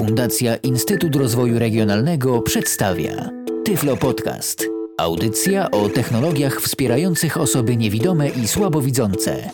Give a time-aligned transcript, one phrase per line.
[0.00, 3.30] Fundacja Instytut Rozwoju Regionalnego przedstawia
[3.64, 4.66] Tyflo Podcast.
[4.98, 9.50] Audycja o technologiach wspierających osoby niewidome i słabowidzące.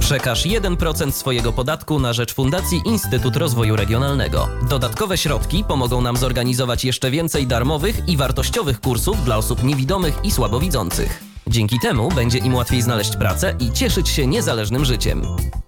[0.00, 4.48] Przekaż 1% swojego podatku na rzecz Fundacji Instytut Rozwoju Regionalnego.
[4.68, 10.30] Dodatkowe środki pomogą nam zorganizować jeszcze więcej darmowych i wartościowych kursów dla osób niewidomych i
[10.30, 11.33] słabowidzących.
[11.46, 15.22] Dzięki temu będzie im łatwiej znaleźć pracę i cieszyć się niezależnym życiem.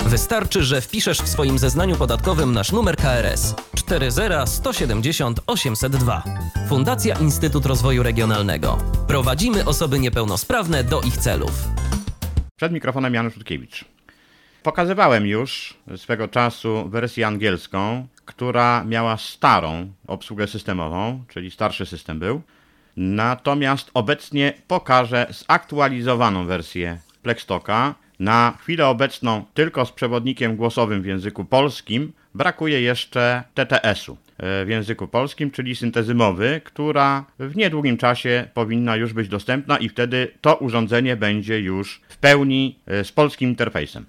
[0.07, 6.23] Wystarczy, że wpiszesz w swoim zeznaniu podatkowym nasz numer KRS 40170 802.
[6.69, 8.79] Fundacja Instytut Rozwoju Regionalnego.
[9.09, 11.65] Prowadzimy osoby niepełnosprawne do ich celów.
[12.57, 13.85] Przed mikrofonem Janusz Rutkiewicz.
[14.63, 22.43] Pokazywałem już swego czasu wersję angielską, która miała starą obsługę systemową, czyli starszy system był.
[22.97, 27.95] Natomiast obecnie pokażę zaktualizowaną wersję Plextoka.
[28.21, 34.69] Na chwilę obecną tylko z przewodnikiem głosowym w języku polskim brakuje jeszcze TTS-u e, w
[34.69, 40.29] języku polskim, czyli syntezy mowy, która w niedługim czasie powinna już być dostępna i wtedy
[40.41, 44.07] to urządzenie będzie już w pełni e, z polskim interfejsem.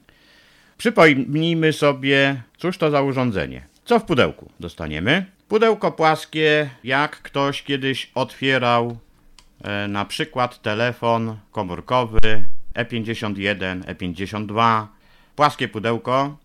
[0.77, 3.61] Przypomnijmy sobie, cóż to za urządzenie.
[3.85, 5.36] Co w pudełku dostaniemy?
[5.47, 8.97] Pudełko płaskie, jak ktoś kiedyś otwierał
[9.63, 12.19] e, na przykład telefon komórkowy
[12.73, 14.85] E51, E52.
[15.35, 16.37] Płaskie pudełko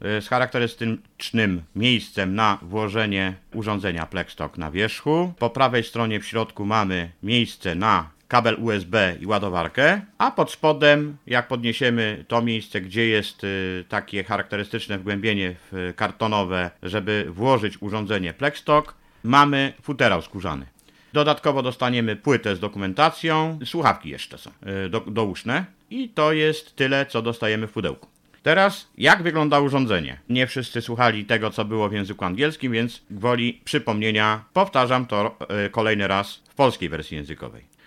[0.00, 5.32] e, z charakterystycznym miejscem na włożenie urządzenia Plextalk na wierzchu.
[5.38, 11.16] Po prawej stronie w środku mamy miejsce na kabel USB i ładowarkę, a pod spodem,
[11.26, 15.54] jak podniesiemy to miejsce, gdzie jest y, takie charakterystyczne wgłębienie
[15.96, 20.66] kartonowe, żeby włożyć urządzenie Plextalk, mamy futerał skórzany.
[21.12, 24.50] Dodatkowo dostaniemy płytę z dokumentacją, słuchawki jeszcze są
[24.86, 28.08] y, do, douszne i to jest tyle, co dostajemy w pudełku.
[28.42, 30.18] Teraz, jak wygląda urządzenie?
[30.28, 35.70] Nie wszyscy słuchali tego, co było w języku angielskim, więc gwoli przypomnienia powtarzam to y,
[35.70, 37.77] kolejny raz w polskiej wersji językowej.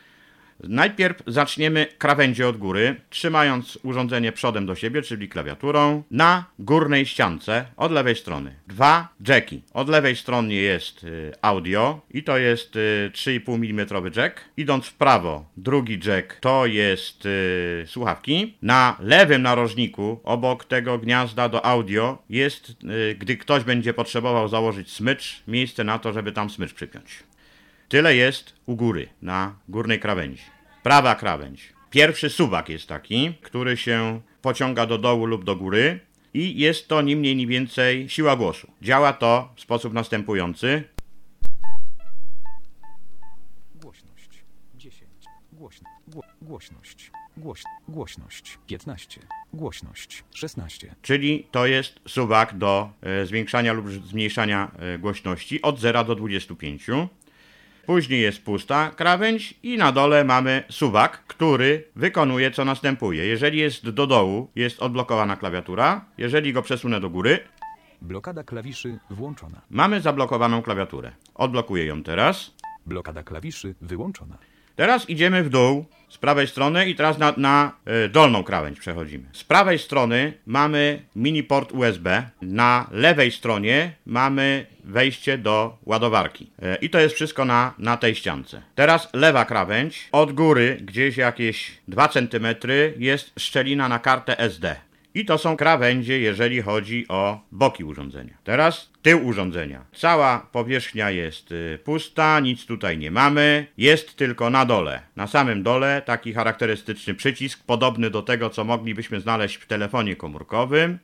[0.64, 7.66] Najpierw zaczniemy krawędzie od góry, trzymając urządzenie przodem do siebie, czyli klawiaturą, na górnej ściance
[7.78, 8.56] od lewej strony.
[8.68, 9.62] Dwa jacki.
[9.74, 14.42] Od lewej strony jest y, audio i to jest 3,5 mm jack.
[14.58, 18.58] Idąc w prawo, drugi jack to jest y, słuchawki.
[18.62, 24.92] Na lewym narożniku, obok tego gniazda do audio, jest, y, gdy ktoś będzie potrzebował założyć
[24.92, 27.24] smycz, miejsce na to, żeby tam smycz przypiąć.
[27.92, 30.44] Tyle jest u góry, na górnej krawędzi.
[30.84, 31.74] Prawa krawędź.
[31.90, 36.00] Pierwszy suwak jest taki, który się pociąga do dołu lub do góry
[36.34, 38.72] i jest to ni mniej ni więcej siła głosu.
[38.82, 40.84] Działa to w sposób następujący.
[43.76, 44.44] Głośność
[44.76, 45.10] 10.
[45.54, 47.12] Głośno, gło, głośność.
[47.38, 49.22] Głoś, głośność 15.
[49.54, 50.96] Głośność 16.
[51.02, 56.88] Czyli to jest suwak do e, zwiększania lub zmniejszania e, głośności od 0 do 25.
[57.86, 63.26] Później jest pusta krawędź i na dole mamy suwak, który wykonuje co następuje.
[63.26, 66.06] Jeżeli jest do dołu, jest odblokowana klawiatura.
[66.18, 67.40] Jeżeli go przesunę do góry,
[68.02, 69.62] Blokada klawiszy włączona.
[69.70, 71.12] mamy zablokowaną klawiaturę.
[71.36, 72.54] Odblokuję ją teraz.
[72.86, 74.38] Blokada klawiszy wyłączona.
[74.76, 77.72] Teraz idziemy w dół z prawej strony i teraz na, na
[78.06, 79.24] y, dolną krawędź przechodzimy.
[79.34, 86.52] Z prawej strony mamy mini port USB, na lewej stronie mamy wejście do ładowarki.
[86.64, 88.62] Y, I to jest wszystko na, na tej ściance.
[88.76, 92.48] Teraz lewa krawędź, od góry gdzieś jakieś 2 cm
[92.98, 94.76] jest szczelina na kartę SD.
[95.14, 98.34] I to są krawędzie, jeżeli chodzi o boki urządzenia.
[98.44, 99.86] Teraz tył urządzenia.
[99.96, 103.68] Cała powierzchnia jest y, pusta, nic tutaj nie mamy.
[103.78, 105.02] Jest tylko na dole.
[105.16, 111.00] Na samym dole taki charakterystyczny przycisk, podobny do tego, co moglibyśmy znaleźć w telefonie komórkowym.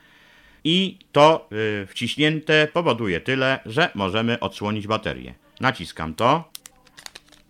[0.63, 1.49] I to
[1.83, 5.33] y, wciśnięte powoduje tyle, że możemy odsłonić baterię.
[5.61, 6.51] Naciskam to.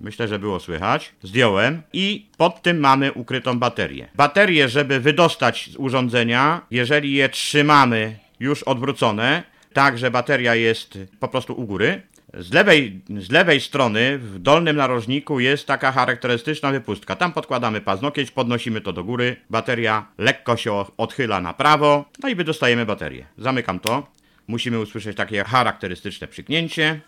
[0.02, 1.12] Myślę, że było słychać.
[1.24, 4.10] Zdjąłem i pod tym mamy ukrytą baterię.
[4.16, 9.44] Baterię, żeby wydostać z urządzenia, jeżeli je trzymamy już odwrócone,
[9.78, 12.02] tak, że bateria jest po prostu u góry.
[12.34, 17.16] Z lewej, z lewej strony w dolnym narożniku jest taka charakterystyczna wypustka.
[17.16, 22.36] Tam podkładamy paznokieć, podnosimy to do góry, bateria lekko się odchyla na prawo, no i
[22.36, 23.26] wydostajemy baterię.
[23.38, 24.08] Zamykam to.
[24.48, 27.00] Musimy usłyszeć takie charakterystyczne przyknięcie.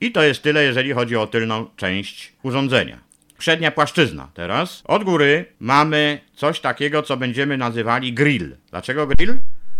[0.00, 2.98] I to jest tyle, jeżeli chodzi o tylną część urządzenia.
[3.38, 4.82] Przednia płaszczyzna teraz.
[4.84, 8.56] Od góry mamy coś takiego, co będziemy nazywali grill.
[8.70, 9.38] Dlaczego grill?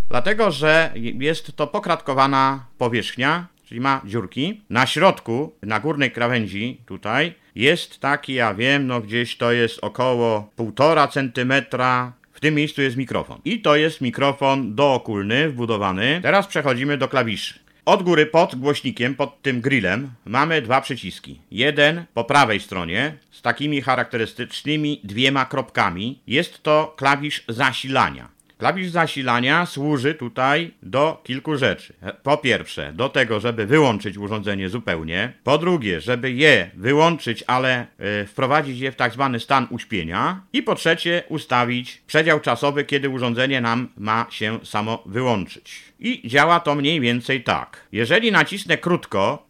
[0.08, 4.60] Dlatego, że jest to pokratkowana powierzchnia, czyli ma dziurki.
[4.70, 10.50] Na środku, na górnej krawędzi tutaj jest taki, ja wiem, no gdzieś to jest około
[10.58, 13.40] 1,5 centymetra w tym miejscu jest mikrofon.
[13.44, 16.20] I to jest mikrofon dookulny, wbudowany.
[16.22, 17.58] Teraz przechodzimy do klawiszy.
[17.84, 21.40] Od góry pod głośnikiem, pod tym grillem, mamy dwa przyciski.
[21.50, 26.20] Jeden po prawej stronie z takimi charakterystycznymi dwiema kropkami.
[26.26, 28.33] Jest to klawisz zasilania.
[28.64, 31.94] Klawisz zasilania służy tutaj do kilku rzeczy.
[32.22, 35.32] Po pierwsze, do tego, żeby wyłączyć urządzenie zupełnie.
[35.42, 37.86] Po drugie, żeby je wyłączyć, ale
[38.22, 40.40] y, wprowadzić je w tak zwany stan uśpienia.
[40.52, 45.82] I po trzecie, ustawić przedział czasowy, kiedy urządzenie nam ma się samo wyłączyć.
[46.00, 47.80] I działa to mniej więcej tak.
[47.92, 49.46] Jeżeli nacisnę krótko,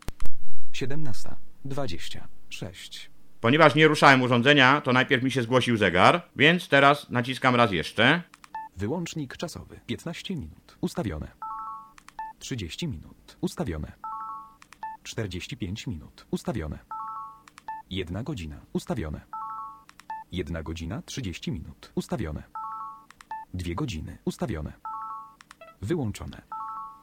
[0.72, 1.28] 17.
[1.64, 3.10] 26.
[3.40, 8.22] ponieważ nie ruszałem urządzenia, to najpierw mi się zgłosił zegar, więc teraz naciskam raz jeszcze.
[8.76, 9.80] Wyłącznik czasowy.
[9.86, 10.76] 15 minut.
[10.80, 11.28] Ustawione.
[12.38, 13.36] 30 minut.
[13.40, 13.92] Ustawione.
[15.02, 16.26] 45 minut.
[16.30, 16.78] Ustawione.
[17.90, 18.60] 1 godzina.
[18.72, 19.20] Ustawione.
[20.32, 21.92] 1 godzina 30 minut.
[21.94, 22.42] Ustawione.
[23.54, 24.18] 2 godziny.
[24.24, 24.72] Ustawione.
[25.82, 26.42] Wyłączone.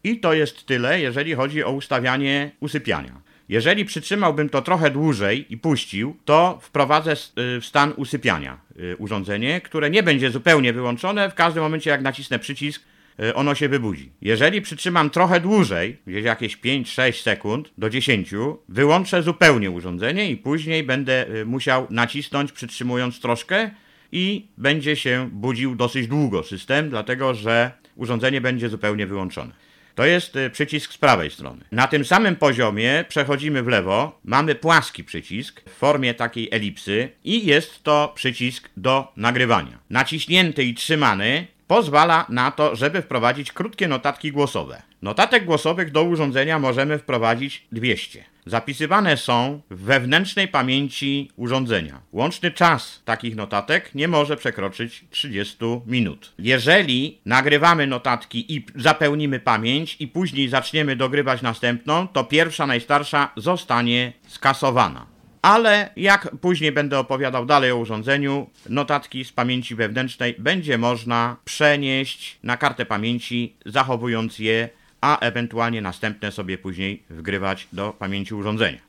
[0.04, 3.22] I to jest tyle, jeżeli chodzi o ustawianie usypiania.
[3.52, 7.16] Jeżeli przytrzymałbym to trochę dłużej i puścił, to wprowadzę y,
[7.62, 11.30] w stan usypiania y, urządzenie, które nie będzie zupełnie wyłączone.
[11.30, 12.84] W każdym momencie, jak nacisnę przycisk,
[13.20, 14.12] y, ono się wybudzi.
[14.22, 18.34] Jeżeli przytrzymam trochę dłużej, gdzieś jakieś 5-6 sekund do 10,
[18.70, 23.72] wyłączę zupełnie urządzenie i później będę musiał nacisnąć, przytrzymując troszkę
[24.12, 29.71] i będzie się budził dosyć długo system, dlatego że urządzenie będzie zupełnie wyłączone.
[29.96, 31.66] To jest y, przycisk z prawej strony.
[31.72, 37.46] Na tym samym poziomie przechodzimy w lewo, mamy płaski przycisk w formie takiej elipsy i
[37.46, 39.80] jest to przycisk do nagrywania.
[39.90, 44.82] Naciśnięty i trzymany pozwala na to, żeby wprowadzić krótkie notatki głosowe.
[45.02, 48.31] Notatek głosowych do urządzenia możemy wprowadzić 200.
[48.46, 52.02] Zapisywane są w wewnętrznej pamięci urządzenia.
[52.12, 55.58] Łączny czas takich notatek nie może przekroczyć 30
[55.88, 56.34] minut.
[56.40, 64.14] Jeżeli nagrywamy notatki i zapełnimy pamięć i później zaczniemy dogrywać następną, to pierwsza, najstarsza zostanie
[64.28, 65.06] skasowana.
[65.42, 72.40] Ale jak później będę opowiadał dalej o urządzeniu, notatki z pamięci wewnętrznej będzie można przenieść
[72.44, 74.70] na kartę pamięci, zachowując je,
[75.02, 78.80] a ewentualnie następne sobie później wgrywać do pamięci urządzenia.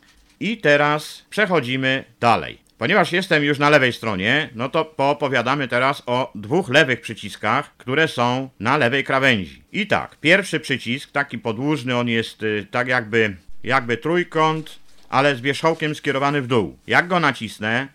[0.41, 2.59] I teraz przechodzimy dalej.
[2.79, 8.09] Ponieważ jestem już na lewej stronie, no to poopowiadamy teraz o dwóch lewych przyciskach, które
[8.09, 9.63] są na lewej krawędzi.
[9.73, 14.79] I tak, pierwszy przycisk, taki podłużny, on jest y, tak jakby, jakby trójkąt,
[15.09, 16.79] ale z wierzchołkiem skierowany w dół.
[16.87, 17.89] Jak go nacisnę,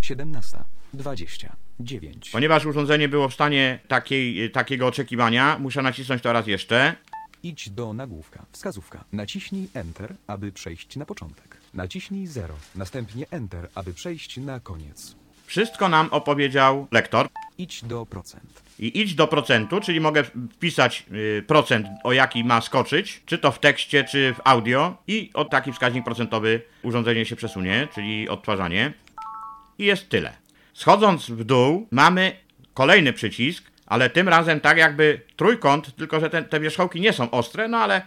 [0.00, 0.58] 17.
[0.94, 2.30] 29.
[2.30, 6.94] ponieważ urządzenie było w stanie takiej, y, takiego oczekiwania, muszę nacisnąć to raz jeszcze.
[7.42, 8.46] Idź do nagłówka.
[8.52, 9.04] Wskazówka.
[9.12, 11.56] Naciśnij Enter, aby przejść na początek.
[11.74, 12.54] Naciśnij 0.
[12.74, 15.16] Następnie Enter, aby przejść na koniec.
[15.46, 17.28] Wszystko nam opowiedział lektor.
[17.58, 18.62] Idź do procent.
[18.78, 23.52] I idź do procentu, czyli mogę wpisać y, procent, o jaki ma skoczyć, czy to
[23.52, 28.92] w tekście, czy w audio, i o taki wskaźnik procentowy urządzenie się przesunie, czyli odtwarzanie.
[29.78, 30.32] I jest tyle.
[30.74, 32.36] Schodząc w dół, mamy
[32.74, 37.30] kolejny przycisk, ale tym razem tak jakby trójkąt, tylko że te, te wierzchołki nie są
[37.30, 38.02] ostre, no ale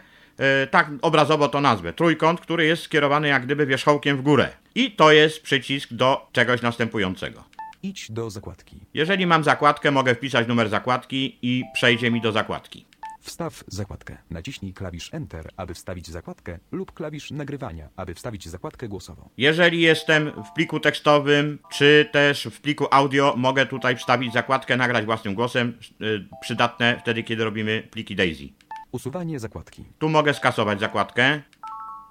[0.63, 1.93] y, tak obrazowo to nazwę.
[1.93, 4.49] Trójkąt, który jest skierowany jak gdyby wierzchołkiem w górę.
[4.75, 7.43] I to jest przycisk do czegoś następującego.
[7.83, 8.79] Idź do zakładki.
[8.93, 12.85] Jeżeli mam zakładkę, mogę wpisać numer zakładki i przejdzie mi do zakładki.
[13.25, 14.17] Wstaw zakładkę.
[14.29, 19.29] Naciśnij klawisz Enter, aby wstawić zakładkę lub klawisz nagrywania, aby wstawić zakładkę głosową.
[19.37, 25.05] Jeżeli jestem w pliku tekstowym, czy też w pliku audio, mogę tutaj wstawić zakładkę, nagrać
[25.05, 28.49] własnym głosem, y, przydatne wtedy, kiedy robimy pliki DAISY.
[28.91, 29.85] Usuwanie zakładki.
[29.99, 31.41] Tu mogę skasować zakładkę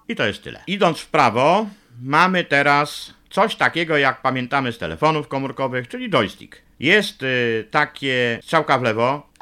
[0.09, 0.63] i to jest tyle.
[0.67, 1.67] Idąc w prawo,
[2.03, 6.57] mamy teraz coś takiego, jak pamiętamy z telefonów komórkowych, czyli joystick.
[6.81, 9.34] Jest y, takie strzałka w lewo,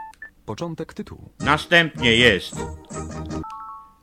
[0.52, 1.30] Początek tytułu.
[1.40, 2.56] Następnie jest.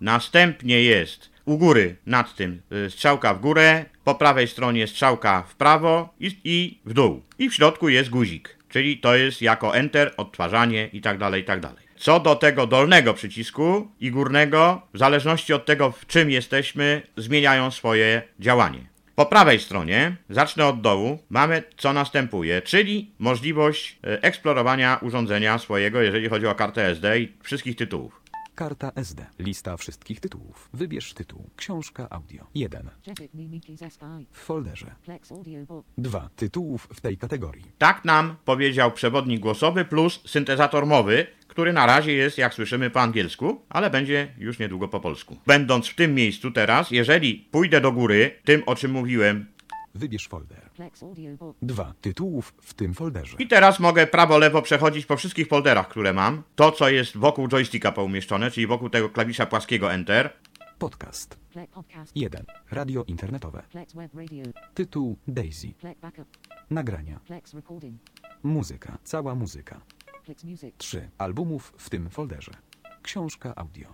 [0.01, 5.55] Następnie jest u góry nad tym y, strzałka w górę, po prawej stronie strzałka w
[5.55, 7.21] prawo i, i w dół.
[7.39, 11.45] I w środku jest guzik, czyli to jest jako enter, odtwarzanie i tak dalej, i
[11.45, 11.61] tak.
[11.97, 17.71] Co do tego dolnego przycisku i górnego, w zależności od tego, w czym jesteśmy, zmieniają
[17.71, 18.89] swoje działanie.
[19.19, 26.01] Po prawej stronie, zacznę od dołu, mamy co następuje, czyli możliwość e, eksplorowania urządzenia swojego,
[26.01, 28.21] jeżeli chodzi o kartę SD i wszystkich tytułów.
[28.55, 29.25] Karta SD.
[29.39, 30.69] Lista wszystkich tytułów.
[30.73, 31.49] Wybierz tytuł.
[31.55, 32.47] Książka audio.
[32.55, 32.89] 1.
[33.07, 34.27] Jetted Mimikis SI.
[34.31, 34.95] W folderze.
[35.05, 35.85] Plex Audiobook.
[35.97, 36.29] 2.
[36.35, 37.71] Tytułów w tej kategorii.
[37.77, 43.01] Tak nam powiedział przewodnik głosowy plus syntezator mowy, który na razie jest, jak słyszymy, po
[43.01, 45.37] angielsku, ale będzie już niedługo po polsku.
[45.47, 49.45] Będąc w tym miejscu teraz, jeżeli pójdę do góry, tym o czym mówiłem,
[49.95, 50.69] Wybierz folder.
[51.61, 53.37] 2 tytułów w tym folderze.
[53.39, 56.43] I teraz mogę prawo-lewo przechodzić po wszystkich folderach, które mam.
[56.55, 60.33] To, co jest wokół joysticka poumieszczone, czyli wokół tego klawisza płaskiego Enter.
[60.79, 61.37] Podcast.
[61.49, 62.11] Plex Podcast.
[62.15, 62.45] 1.
[62.71, 63.63] Radio internetowe.
[64.73, 65.73] Tytuł Daisy.
[66.69, 67.19] Nagrania.
[68.43, 68.97] Muzyka.
[69.03, 69.81] Cała muzyka.
[70.77, 71.09] 3.
[71.17, 72.51] Albumów w tym folderze.
[73.01, 73.93] Książka audio.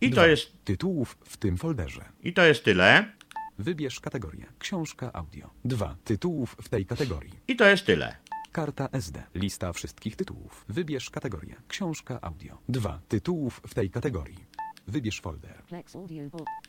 [0.00, 0.26] I to Dwa.
[0.26, 2.04] jest, Tytułów w tym folderze.
[2.22, 3.12] i to jest tyle.
[3.58, 4.46] Wybierz kategorię.
[4.58, 5.50] Książka audio.
[5.64, 5.96] 2.
[6.04, 7.32] Tytułów w tej kategorii.
[7.48, 8.16] I to jest tyle.
[8.52, 9.22] Karta SD.
[9.34, 10.64] Lista wszystkich tytułów.
[10.68, 11.54] Wybierz kategorię.
[11.68, 12.58] Książka audio.
[12.68, 13.00] 2.
[13.08, 14.44] Tytułów w tej kategorii.
[14.88, 15.62] Wybierz folder.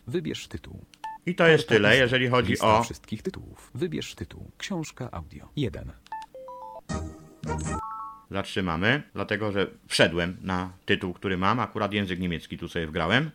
[0.07, 0.85] Wybierz tytuł.
[1.25, 2.01] I to jest tyle, SD.
[2.01, 3.71] jeżeli chodzi Lista o wszystkich tytułów.
[3.75, 4.51] Wybierz tytuł.
[4.57, 5.49] Książka audio.
[5.55, 5.91] 1.
[8.31, 11.59] Zatrzymamy, dlatego że wszedłem na tytuł, który mam.
[11.59, 13.31] Akurat język niemiecki tu sobie wgrałem.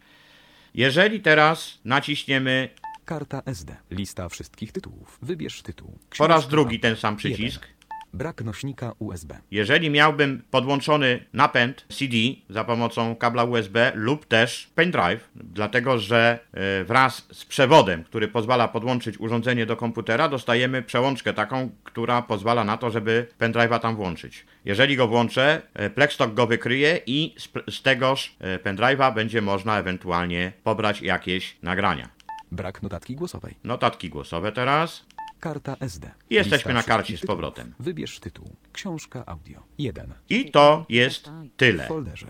[0.75, 2.69] Jeżeli teraz naciśniemy
[3.05, 3.77] Karta SD.
[3.91, 5.19] Lista wszystkich tytułów.
[5.23, 5.99] Wybierz tytuł.
[6.19, 7.80] po raz Książka drugi ten sam przycisk, Jeden.
[8.13, 9.39] Brak nośnika USB.
[9.51, 12.17] jeżeli miałbym podłączony napęd CD
[12.51, 18.69] za pomocą kabla USB lub też pendrive, dlatego że e, wraz z przewodem, który pozwala
[18.69, 24.47] podłączyć urządzenie do komputera, dostajemy przełączkę taką, która pozwala na to, żeby pendrive'a tam włączyć.
[24.65, 29.79] Jeżeli go włączę, e, Plextalk go wykryje i z, z tegoż e, pendrive'a będzie można
[29.79, 32.09] ewentualnie pobrać jakieś nagrania.
[32.53, 33.55] Brak notatki głosowej.
[33.65, 35.05] Notatki głosowe teraz.
[35.41, 36.11] Karta SD.
[36.31, 37.75] Jesteśmy na karcie z powrotem.
[37.81, 38.57] Wybierz tytuł.
[38.73, 39.63] Książka audio.
[39.79, 40.15] 1.
[40.31, 41.87] I to jest W tyle.
[41.87, 42.27] folderze.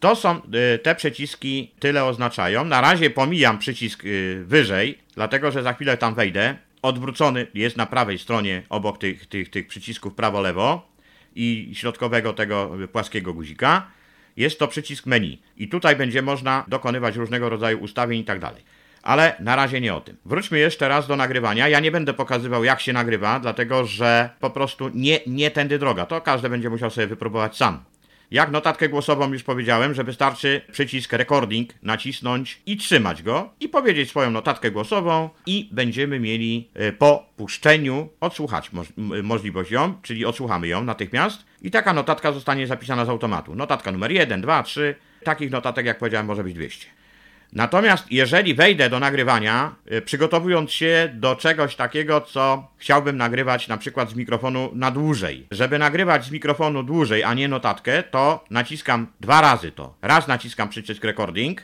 [0.00, 0.40] To są
[0.74, 2.64] y, te przyciski, tyle oznaczają.
[2.64, 6.56] Na razie pomijam przycisk y, wyżej, dlatego że za chwilę tam wejdę.
[6.82, 10.88] Odwrócony jest na prawej stronie obok tych, tych, tych przycisków prawo-lewo
[11.34, 13.86] i środkowego tego płaskiego guzika.
[14.36, 18.62] Jest to przycisk menu i tutaj będzie można dokonywać różnego rodzaju ustawień i tak dalej.
[19.02, 20.16] Ale na razie nie o tym.
[20.24, 21.68] Wróćmy jeszcze raz do nagrywania.
[21.68, 26.06] Ja nie będę pokazywał, jak się nagrywa, dlatego że po prostu nie, nie tędy droga.
[26.06, 27.84] To każdy będzie musiał sobie wypróbować sam.
[28.32, 34.08] Jak notatkę głosową już powiedziałem, że wystarczy przycisk recording nacisnąć i trzymać go i powiedzieć
[34.08, 38.70] swoją notatkę głosową i będziemy mieli e, po puszczeniu odsłuchać
[39.22, 43.54] możliwość ją, czyli odsłuchamy ją natychmiast i taka notatka zostanie zapisana z automatu.
[43.54, 44.94] Notatka numer 1, 2, 3,
[45.24, 47.01] takich notatek jak powiedziałem może być 200.
[47.52, 53.78] Natomiast jeżeli wejdę do nagrywania, y, przygotowując się do czegoś takiego, co chciałbym nagrywać na
[53.78, 55.46] przykład z mikrofonu na dłużej.
[55.50, 59.94] Żeby nagrywać z mikrofonu dłużej, a nie notatkę, to naciskam dwa razy to.
[60.02, 61.62] Raz naciskam przycisk recording,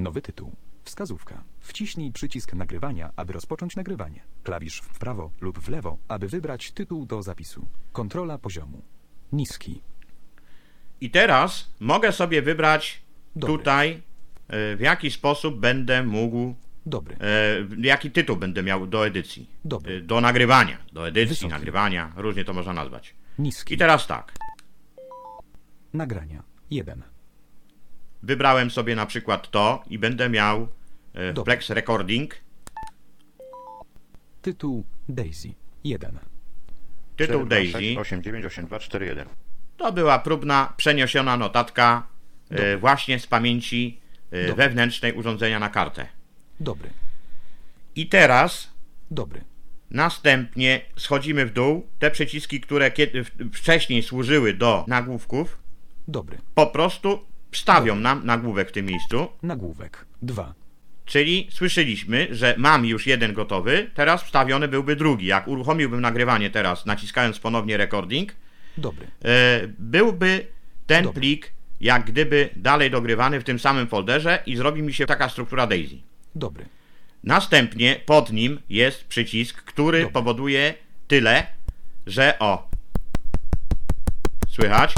[0.00, 0.52] Nowy tytuł.
[0.84, 1.44] Wskazówka.
[1.60, 4.22] Wciśnij przycisk nagrywania, aby rozpocząć nagrywanie.
[4.42, 7.66] Klawisz w prawo lub w lewo, aby wybrać tytuł do zapisu.
[7.92, 8.82] Kontrola poziomu.
[9.32, 9.82] Niski.
[11.00, 13.02] I teraz mogę sobie wybrać
[13.36, 13.58] Dobry.
[13.58, 16.54] tutaj, y, w jaki sposób będę mógł,
[16.86, 17.14] Dobry.
[17.14, 17.18] y,
[17.78, 19.46] jaki tytuł będę miał do edycji.
[19.64, 19.92] Dobry.
[19.94, 21.50] Y, Do nagrywania, do edycji, Wysoki.
[21.52, 23.14] nagrywania, różnie to można nazwać.
[23.38, 23.74] Niski.
[23.74, 24.32] I teraz tak,
[25.94, 26.42] Nagrania.
[26.70, 27.02] 1.
[28.22, 30.68] wybrałem sobie na przykład to i będę miał
[31.34, 31.44] Dobry.
[31.44, 32.34] Plex Recording,
[34.42, 35.48] Tytuł Daisy.
[35.84, 36.18] 1.
[37.16, 37.78] tytuł Daisy.
[38.00, 39.28] 898241.
[39.80, 42.06] To była próbna, przeniesiona notatka
[42.52, 44.00] y, właśnie z pamięci
[44.32, 44.54] y, Dobry.
[44.54, 46.06] wewnętrznej urządzenia na kartę.
[46.60, 46.90] Dobry.
[47.96, 48.70] I teraz
[49.10, 49.44] Dobry.
[49.90, 51.86] Następnie schodzimy w dół.
[51.98, 55.58] Te przyciski, które kiedy, wcześniej służyły do nagłówków,
[56.08, 56.38] Dobry.
[56.54, 59.28] po prostu wstawią nam nagłówek w tym miejscu.
[59.42, 60.06] Nagłówek.
[60.22, 60.54] 2.
[61.04, 65.26] Czyli słyszeliśmy, że mam już jeden gotowy, teraz wstawiony byłby drugi.
[65.26, 68.32] Jak uruchomiłbym nagrywanie teraz, naciskając ponownie recording,
[68.80, 69.06] Dobry.
[69.24, 70.46] e, byłby
[70.86, 71.20] ten Dobry.
[71.20, 75.66] plik jak gdyby dalej dogrywany w tym samym folderze i zrobi mi się taka struktura
[75.66, 75.96] Daisy.
[76.34, 76.64] Dobry.
[77.24, 80.12] Następnie pod nim jest przycisk, który Dobra.
[80.12, 80.74] powoduje
[81.08, 81.46] tyle,
[82.06, 82.70] że o.
[84.48, 84.94] Słychać?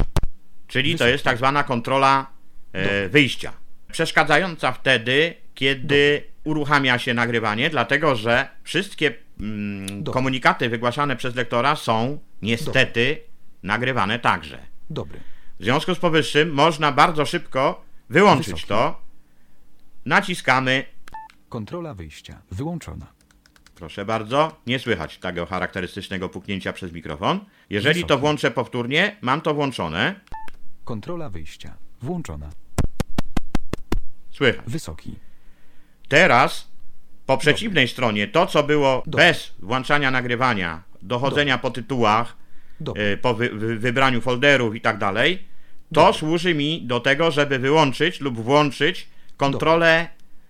[0.67, 1.11] Czyli to Wysoki.
[1.11, 2.27] jest tak zwana kontrola
[2.73, 3.53] e, wyjścia.
[3.91, 12.19] Przeszkadzająca wtedy, kiedy uruchamia się nagrywanie, dlatego że wszystkie mm, komunikaty wygłaszane przez lektora są
[12.41, 13.17] niestety
[13.63, 14.59] nagrywane także.
[14.89, 15.19] Dobry.
[15.59, 18.67] W związku z powyższym można bardzo szybko wyłączyć Wysoki.
[18.67, 19.01] to.
[20.05, 20.85] Naciskamy
[21.49, 22.41] Kontrola wyjścia.
[22.51, 23.05] Wyłączona.
[23.75, 27.39] Proszę bardzo, nie słychać tego charakterystycznego puknięcia przez mikrofon.
[27.69, 28.21] Jeżeli to Wysoki.
[28.21, 30.15] włączę powtórnie, mam to włączone.
[30.85, 31.77] Kontrola wyjścia.
[32.01, 32.49] Włączona.
[34.31, 34.65] Słychać.
[34.67, 35.15] Wysoki.
[36.07, 36.67] Teraz
[37.25, 39.17] po przeciwnej stronie to, co było Dobry.
[39.25, 42.35] bez włączania nagrywania, dochodzenia po tytułach,
[42.83, 43.03] Dobry.
[43.03, 45.37] y, po wy, wy, wybraniu folderów i tak dalej,
[45.93, 46.19] to Dobry.
[46.19, 50.07] służy mi do tego, żeby wyłączyć lub włączyć kontrolę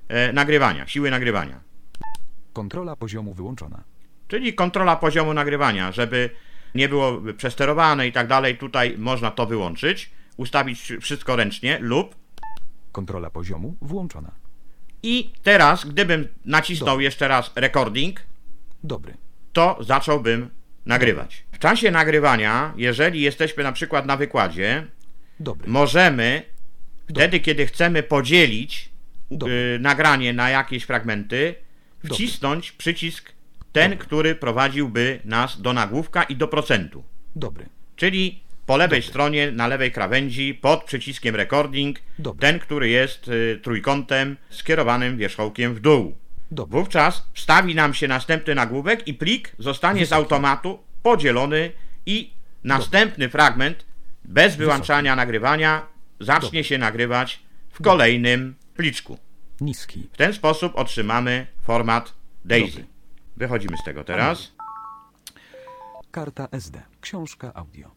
[0.08, 1.60] e, nagrywania, siły nagrywania.
[2.54, 3.84] Kontrola poziomu wyłączona.
[4.28, 6.30] Czyli kontrola poziomu nagrywania, żeby
[6.76, 8.58] nie było przesterowane i tak dalej.
[8.58, 12.16] Tutaj można to wyłączyć, ustawić wszystko ręcznie lub
[12.92, 14.32] Kontrola poziomu włączona.
[15.04, 17.04] i teraz, gdybym nacisnął Dobra.
[17.04, 18.20] jeszcze raz recording,
[18.84, 19.14] Dobry.
[19.54, 20.50] to zacząłbym
[20.86, 21.44] nagrywać.
[21.52, 24.86] W czasie nagrywania, jeżeli jesteśmy na przykład na wykładzie,
[25.40, 25.70] Dobry.
[25.70, 26.44] możemy
[27.10, 28.90] wtedy, kiedy chcemy podzielić
[29.32, 31.56] y, nagranie na jakieś fragmenty,
[32.06, 33.32] wcisnąć przycisk
[33.72, 37.04] ten, który prowadziłby nas do nagłówka i do procentu.
[37.36, 37.66] Dobry.
[37.96, 42.00] Czyli po lewej stronie, na lewej krawędzi, pod przyciskiem recording,
[42.40, 46.16] ten, który jest y, trójkątem skierowanym wierzchołkiem w dół.
[46.54, 46.80] Dobry.
[46.80, 51.72] Wówczas wstawi nam się następny nagłówek i plik zostanie z automatu podzielony
[52.06, 52.34] i
[52.64, 53.86] następny fragment
[54.26, 55.86] bez wyłączania nagrywania
[56.20, 59.18] zacznie się nagrywać w kolejnym pliczku.
[59.62, 60.10] Niski.
[60.14, 62.14] W ten sposób otrzymamy format
[62.46, 62.86] DAISY.
[63.38, 64.52] Wychodzimy z tego teraz.
[66.12, 66.82] Karta SD.
[67.02, 67.92] Książka audio.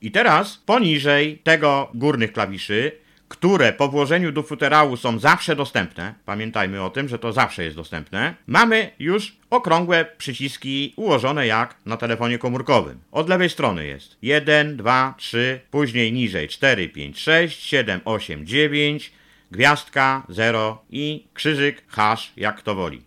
[0.00, 3.01] I teraz poniżej tego górnych klawiszy,
[3.32, 7.76] które po włożeniu do futerału są zawsze dostępne, pamiętajmy o tym, że to zawsze jest
[7.76, 12.98] dostępne, mamy już okrągłe przyciski ułożone jak na telefonie komórkowym.
[13.12, 19.12] Od lewej strony jest 1, 2, 3, później niżej 4, 5, 6, 7, 8, 9,
[19.50, 23.02] gwiazdka, 0 i krzyżyk, hash, jak kto woli.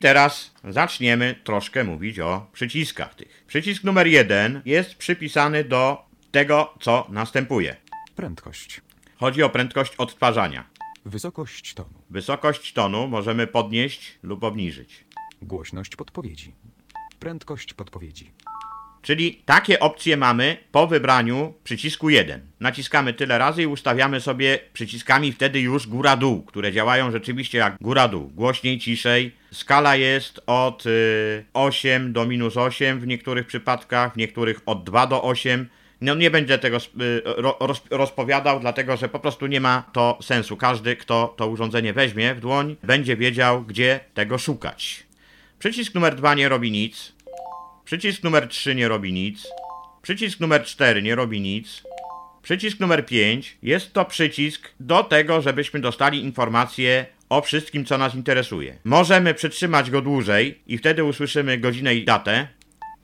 [0.00, 3.44] Teraz zaczniemy troszkę mówić o przyciskach tych.
[3.46, 7.76] Przycisk numer 1 jest przypisany do tego, co następuje.
[8.16, 8.85] Prędkość.
[9.18, 10.64] Chodzi o prędkość odtwarzania.
[11.04, 12.02] Wysokość tonu.
[12.10, 15.04] Wysokość tonu możemy podnieść lub obniżyć.
[15.42, 16.54] Głośność podpowiedzi.
[17.20, 18.30] Prędkość podpowiedzi.
[19.02, 22.40] Czyli takie opcje mamy po wybraniu przycisku 1.
[22.60, 28.30] Naciskamy tyle razy i ustawiamy sobie przyciskami wtedy już góra-dół, które działają rzeczywiście jak góra-dół.
[28.34, 29.34] Głośniej, ciszej.
[29.52, 35.06] Skala jest od y, 8 do minus 8 w niektórych przypadkach, w niektórych od 2
[35.06, 35.68] do 8.
[36.00, 40.18] No nie będę tego y, ro, roz, rozpowiadał, dlatego że po prostu nie ma to
[40.22, 40.56] sensu.
[40.56, 45.06] Każdy, kto to urządzenie weźmie w dłoń, będzie wiedział, gdzie tego szukać.
[45.58, 47.12] Przycisk numer 2 nie robi nic.
[47.84, 49.48] Przycisk numer 3 nie robi nic.
[50.02, 51.82] Przycisk numer 4 nie robi nic.
[52.42, 58.14] Przycisk numer 5 jest to przycisk do tego, żebyśmy dostali informacje o wszystkim, co nas
[58.14, 58.78] interesuje.
[58.84, 62.48] Możemy przytrzymać go dłużej i wtedy usłyszymy godzinę i datę.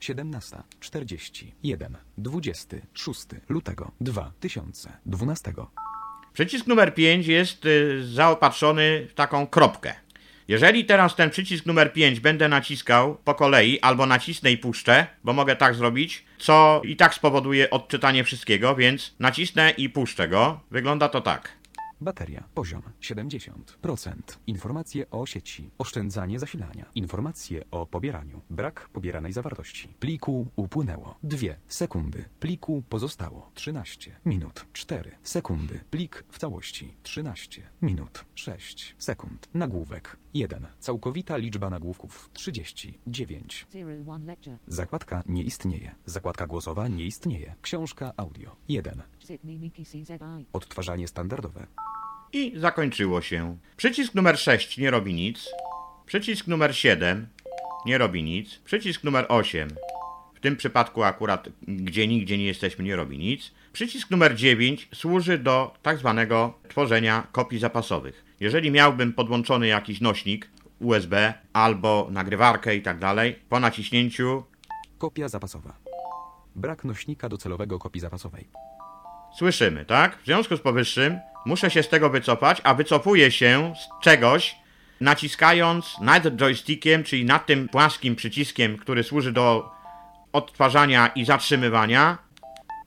[0.03, 1.95] 17.41.
[2.17, 5.53] 26 lutego 2012.
[6.33, 9.95] Przycisk numer 5 jest y, zaopatrzony w taką kropkę.
[10.47, 15.33] Jeżeli teraz ten przycisk numer 5 będę naciskał po kolei, albo nacisnę i puszczę, bo
[15.33, 20.59] mogę tak zrobić, co i tak spowoduje odczytanie wszystkiego, więc nacisnę i puszczę go.
[20.71, 21.62] Wygląda to tak.
[22.03, 22.43] Bateria.
[22.53, 24.13] Poziom 70%.
[24.47, 25.69] Informacje o sieci.
[25.77, 26.85] Oszczędzanie zasilania.
[26.95, 28.41] Informacje o pobieraniu.
[28.49, 29.87] Brak pobieranej zawartości.
[29.99, 31.15] Pliku upłynęło.
[31.23, 31.37] 2
[31.67, 32.25] sekundy.
[32.39, 34.65] Pliku pozostało 13 minut.
[34.73, 35.79] 4 sekundy.
[35.91, 38.25] Plik w całości 13 minut.
[38.35, 39.49] 6 sekund.
[39.53, 40.67] Nagłówek 1.
[40.79, 43.67] Całkowita liczba nagłówków 39.
[43.71, 44.57] Zero one lecture.
[44.67, 45.95] Zakładka nie istnieje.
[46.05, 47.55] Zakładka głosowa nie istnieje.
[47.61, 49.01] Książka audio 1.
[49.21, 50.45] Jesit Mimikis ZI.
[50.53, 51.67] Odtwarzanie standardowe.
[52.33, 53.57] I zakończyło się.
[53.77, 55.49] Przycisk numer 6 nie robi nic.
[56.05, 57.27] Przycisk numer 7
[57.85, 58.59] nie robi nic.
[58.65, 59.69] Przycisk numer 8
[60.35, 63.51] w tym przypadku akurat gdzie nigdzie nie jesteśmy nie robi nic.
[63.73, 68.25] Przycisk numer 9 służy do tak zwanego tworzenia kopii zapasowych.
[68.39, 74.43] Jeżeli miałbym podłączony jakiś nośnik USB albo nagrywarkę i tak dalej, po naciśnięciu
[74.97, 75.73] Kopia zapasowa.
[76.55, 78.47] Brak nośnika docelowego kopii zapasowej.
[79.37, 80.17] Słyszymy, tak?
[80.17, 84.55] W związku z powyższym muszę się z tego wycofać, a wycofuję się z czegoś
[85.01, 89.71] naciskając nad joystickiem, czyli nad tym płaskim przyciskiem, który służy do
[90.33, 92.17] odtwarzania i zatrzymywania,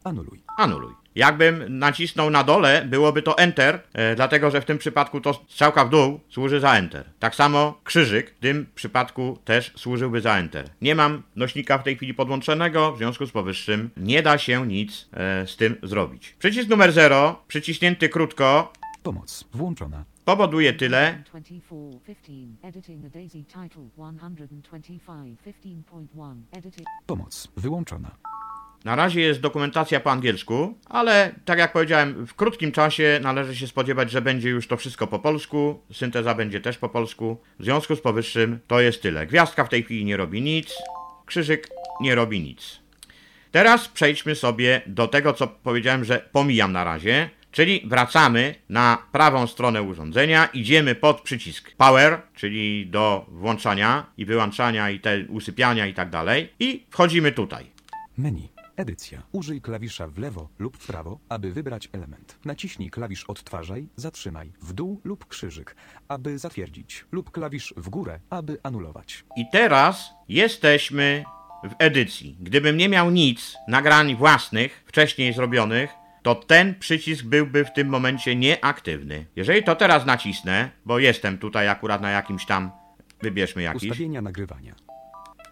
[0.05, 0.43] Anuluj.
[0.59, 1.06] anuluj.
[1.17, 5.85] Jakbym nacisnął na dole, byłoby to Enter, e, dlatego że w tym przypadku to strzałka
[5.85, 7.05] w dół służy za Enter.
[7.19, 10.71] Tak samo krzyżyk w tym przypadku też służyłby za Enter.
[10.81, 15.09] Nie mam nośnika w tej chwili podłączonego, w związku z powyższym nie da się nic
[15.13, 16.35] e, z tym zrobić.
[16.39, 19.45] Przycisk numer 0, przyciśnięty krótko, Pomoc.
[19.53, 20.05] Włączona.
[20.25, 22.47] powoduje tyle, 24.15.
[22.63, 26.35] Editing the Daisy title 125.15.1.
[26.53, 26.87] Editing.
[27.07, 27.49] Pomoc.
[27.57, 28.11] Wyłączona.
[28.85, 33.67] Na razie jest dokumentacja po angielsku, ale tak jak powiedziałem, w krótkim czasie należy się
[33.67, 37.41] spodziewać, że będzie już to wszystko po polsku, synteza będzie też po polsku.
[37.59, 39.27] W związku z powyższym to jest tyle.
[39.27, 40.75] Gwiazdka w tej chwili nie robi nic,
[41.27, 41.69] krzyżyk
[42.01, 42.81] nie robi nic.
[43.51, 49.47] Teraz przejdźmy sobie do tego, co powiedziałem, że pomijam na razie, Czyli wracamy na prawą
[49.47, 55.95] stronę urządzenia, idziemy pod przycisk Power, czyli do włączania i wyłączania i te usypiania i
[55.95, 57.67] tak dalej i wchodzimy tutaj.
[58.19, 58.56] Menu.
[58.77, 59.23] Edycja.
[59.33, 62.39] Użyj klawisza w lewo lub w prawo, aby wybrać element.
[62.45, 65.77] Naciśnij klawisz odtwarzaj, zatrzymaj, w dół lub krzyżyk,
[66.09, 69.25] aby zatwierdzić, lub klawisz w górę, aby anulować.
[69.37, 71.25] I teraz jesteśmy
[71.65, 72.37] w edycji.
[72.41, 75.91] Gdybym nie miał nic, nagrań własnych, wcześniej zrobionych,
[76.23, 79.27] to ten przycisk byłby w tym momencie nieaktywny.
[79.37, 82.71] Jeżeli to teraz nacisnę, bo jestem tutaj akurat na jakimś tam,
[83.23, 84.75] wybierzmy jakiś, Ustawienia nagrywania.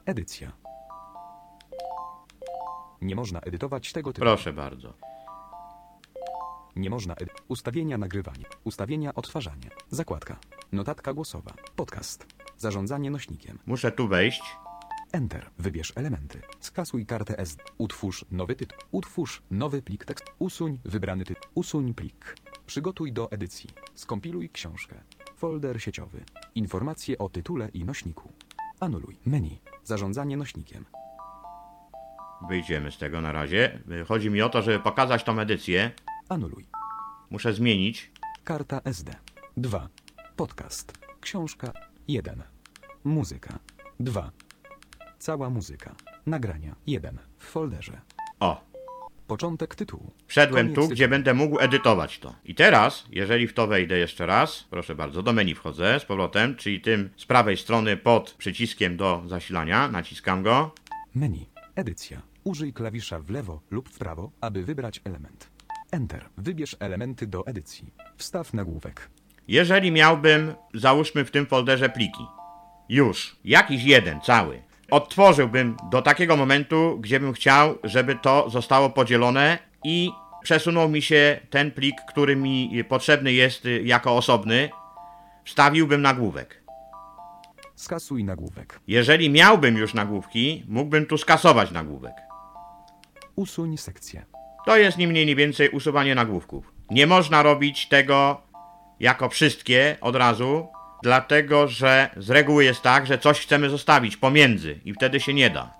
[0.06, 0.63] Edycja.
[3.04, 4.20] Nie można edytować tego typu.
[4.20, 4.94] proszę bardzo.
[6.76, 8.46] Nie można edy- Ustawienia nagrywania.
[8.64, 9.70] Ustawienia odtwarzania.
[9.90, 10.36] Zakładka.
[10.72, 11.54] Notatka głosowa.
[11.76, 12.26] Podcast.
[12.56, 13.58] Zarządzanie nośnikiem.
[13.66, 14.42] Muszę tu wejść.
[15.12, 15.50] Enter.
[15.58, 16.40] Wybierz elementy.
[16.60, 17.62] Skasuj kartę SD.
[17.78, 18.78] Utwórz nowy tytuł.
[18.90, 20.24] Utwórz nowy plik tekst.
[20.38, 21.50] Usuń wybrany tytuł.
[21.54, 22.36] Usuń plik.
[22.66, 23.70] Przygotuj do edycji.
[23.94, 24.96] Skompiluj książkę.
[25.36, 26.24] Folder sieciowy.
[26.54, 28.32] Informacje o tytule i nośniku.
[28.80, 29.16] Anuluj.
[29.26, 29.58] Menu.
[29.84, 30.84] Zarządzanie nośnikiem.
[32.48, 33.78] Wyjdziemy z tego na razie.
[34.08, 35.90] Chodzi mi o to, żeby pokazać tą edycję.
[36.28, 36.64] Anuluj.
[37.30, 38.10] Muszę zmienić.
[38.44, 39.14] Karta SD.
[39.56, 39.88] 2.
[40.36, 40.92] Podcast.
[41.20, 41.72] Książka.
[42.08, 42.42] 1.
[43.04, 43.58] Muzyka.
[44.00, 44.30] 2.
[45.18, 45.94] Cała muzyka.
[46.26, 46.74] Nagrania.
[46.86, 47.18] 1.
[47.38, 48.00] W folderze.
[48.40, 48.64] O,
[49.26, 50.10] Początek tytułu.
[50.26, 50.94] Wszedłem Koniec tu, tytułu.
[50.94, 52.34] gdzie będę mógł edytować to.
[52.44, 56.56] I teraz, jeżeli w to wejdę jeszcze raz, proszę bardzo, do menu wchodzę z powrotem,
[56.56, 60.74] czyli tym z prawej strony pod przyciskiem do zasilania, naciskam go.
[61.14, 61.46] Menu.
[61.74, 62.22] Edycja.
[62.44, 65.50] Użyj klawisza w lewo lub w prawo, aby wybrać element.
[65.90, 66.28] Enter.
[66.38, 67.94] Wybierz elementy do edycji.
[68.16, 69.10] Wstaw nagłówek.
[69.48, 72.26] Jeżeli miałbym, załóżmy w tym folderze pliki,
[72.88, 79.58] już, jakiś jeden, cały, odtworzyłbym do takiego momentu, gdzie bym chciał, żeby to zostało podzielone
[79.84, 80.10] i
[80.42, 84.70] przesunął mi się ten plik, który mi potrzebny jest y, jako osobny,
[85.44, 86.64] wstawiłbym nagłówek.
[87.74, 88.80] Skasuj nagłówek.
[88.86, 92.14] Jeżeli miałbym już nagłówki, mógłbym tu skasować nagłówek.
[93.36, 94.24] Usuń sekcję.
[94.66, 96.72] To jest ni mniej, ni więcej usuwanie nagłówków.
[96.90, 98.40] Nie można robić tego
[99.00, 100.68] jako wszystkie od razu,
[101.02, 105.50] dlatego że z reguły jest tak, że coś chcemy zostawić pomiędzy i wtedy się nie
[105.50, 105.74] da.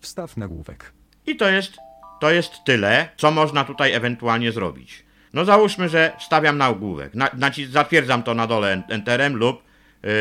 [0.00, 0.92] Wstaw nagłówek.
[1.26, 1.76] I to jest,
[2.20, 5.04] to jest tyle, co można tutaj ewentualnie zrobić.
[5.32, 7.14] No załóżmy, że wstawiam nagłówek.
[7.14, 9.62] Na, naci- zatwierdzam to na dole en- enterem lub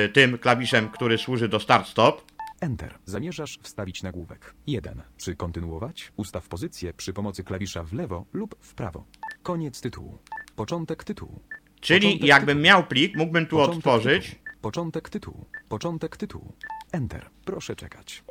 [0.06, 2.22] y, tym klawiszem, który służy do start-stop.
[2.62, 3.00] Enter.
[3.06, 4.54] Zamierzasz wstawić nagłówek.
[4.68, 5.02] 1.
[5.18, 6.12] Czy kontynuować?
[6.16, 9.06] Ustaw pozycję przy pomocy klawisza w lewo lub w prawo.
[9.44, 10.18] Koniec tytułu.
[10.56, 11.42] Początek tytułu.
[11.82, 12.64] Czyli Początek jakbym tytułu.
[12.66, 14.30] miał plik, mógłbym tu Początek otworzyć.
[14.30, 14.48] Tytułu.
[14.62, 15.46] Początek tytułu.
[15.70, 16.54] Początek tytułu.
[16.92, 17.30] Enter.
[17.46, 18.24] Proszę czekać.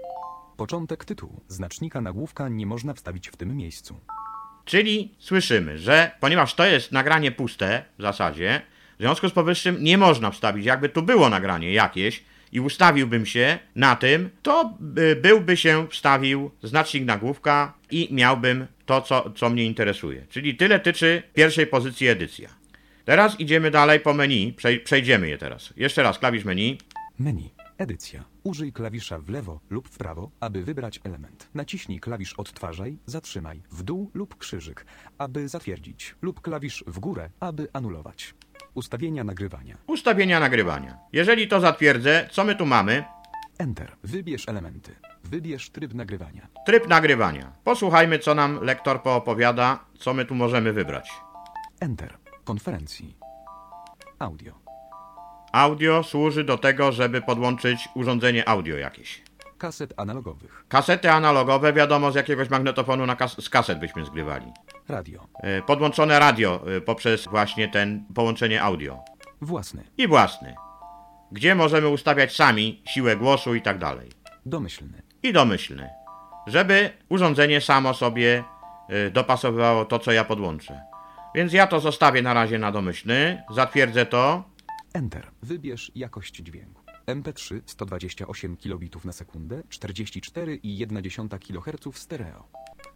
[0.57, 1.41] Początek tytułu.
[1.49, 4.01] Znacznika nagłówka nie można wstawić w tym miejscu.
[4.65, 8.63] Czyli słyszymy, że ponieważ to jest nagranie puste w zasadzie,
[8.99, 10.67] w związku z powyższym nie można wstawić.
[10.67, 16.51] Jakby tu było nagranie jakieś i ustawiłbym się na tym, to by, byłby się wstawił
[16.63, 20.27] znacznik nagłówka i miałbym to, co, co mnie interesuje.
[20.29, 22.49] Czyli tyle tyczy pierwszej pozycji edycja.
[23.05, 24.53] Teraz idziemy dalej po menu.
[24.57, 25.73] Przej- przejdziemy je teraz.
[25.77, 26.79] Jeszcze raz klawisz menu.
[27.19, 27.51] Menu.
[27.79, 28.25] Edycja.
[28.45, 31.49] Użyj klawisza w lewo lub w prawo, aby wybrać element.
[31.55, 34.87] Naciśnij klawisz odtwarzaj, zatrzymaj, w dół lub krzyżyk,
[35.19, 38.35] aby zatwierdzić, lub klawisz w górę, aby anulować.
[38.77, 39.77] Ustawienia nagrywania.
[39.87, 40.99] Ustawienia nagrywania.
[41.13, 43.05] Jeżeli to zatwierdzę, co my tu mamy?
[43.59, 43.97] Enter.
[44.05, 44.95] Wybierz elementy.
[45.25, 46.49] Wybierz tryb nagrywania.
[46.67, 47.53] Tryb nagrywania.
[47.65, 51.11] Posłuchajmy, co nam lektor poopowiada, co my tu możemy wybrać.
[51.81, 52.15] Enter.
[52.45, 53.17] Konferencji.
[54.19, 54.53] Audio.
[55.53, 59.23] Audio służy do tego, żeby podłączyć urządzenie audio jakieś.
[59.59, 60.65] Kaset analogowych.
[60.69, 64.53] Kasety analogowe, wiadomo, z jakiegoś magnetofonu na kas z kaset byśmy zgrywali.
[64.89, 65.27] Radio.
[65.43, 68.99] E, Podłączone radio e, poprzez właśnie ten połączenie audio.
[69.41, 69.85] Własny.
[69.99, 70.55] I własny.
[71.33, 74.11] Gdzie możemy ustawiać sami siłę głosu i tak dalej.
[74.47, 75.03] Domyślny.
[75.23, 75.89] I domyślny.
[76.47, 78.45] Żeby urządzenie samo sobie
[78.89, 80.81] e, dopasowywało to, co ja podłączę.
[81.35, 84.45] Więc ja to zostawię na razie na domyślny, zatwierdzę to.
[84.95, 85.31] Enter.
[85.43, 86.86] Wybierz jakość dźwięku.
[87.07, 92.49] MP3 128 kilobitów na sekundę, 44,1 kHz stereo.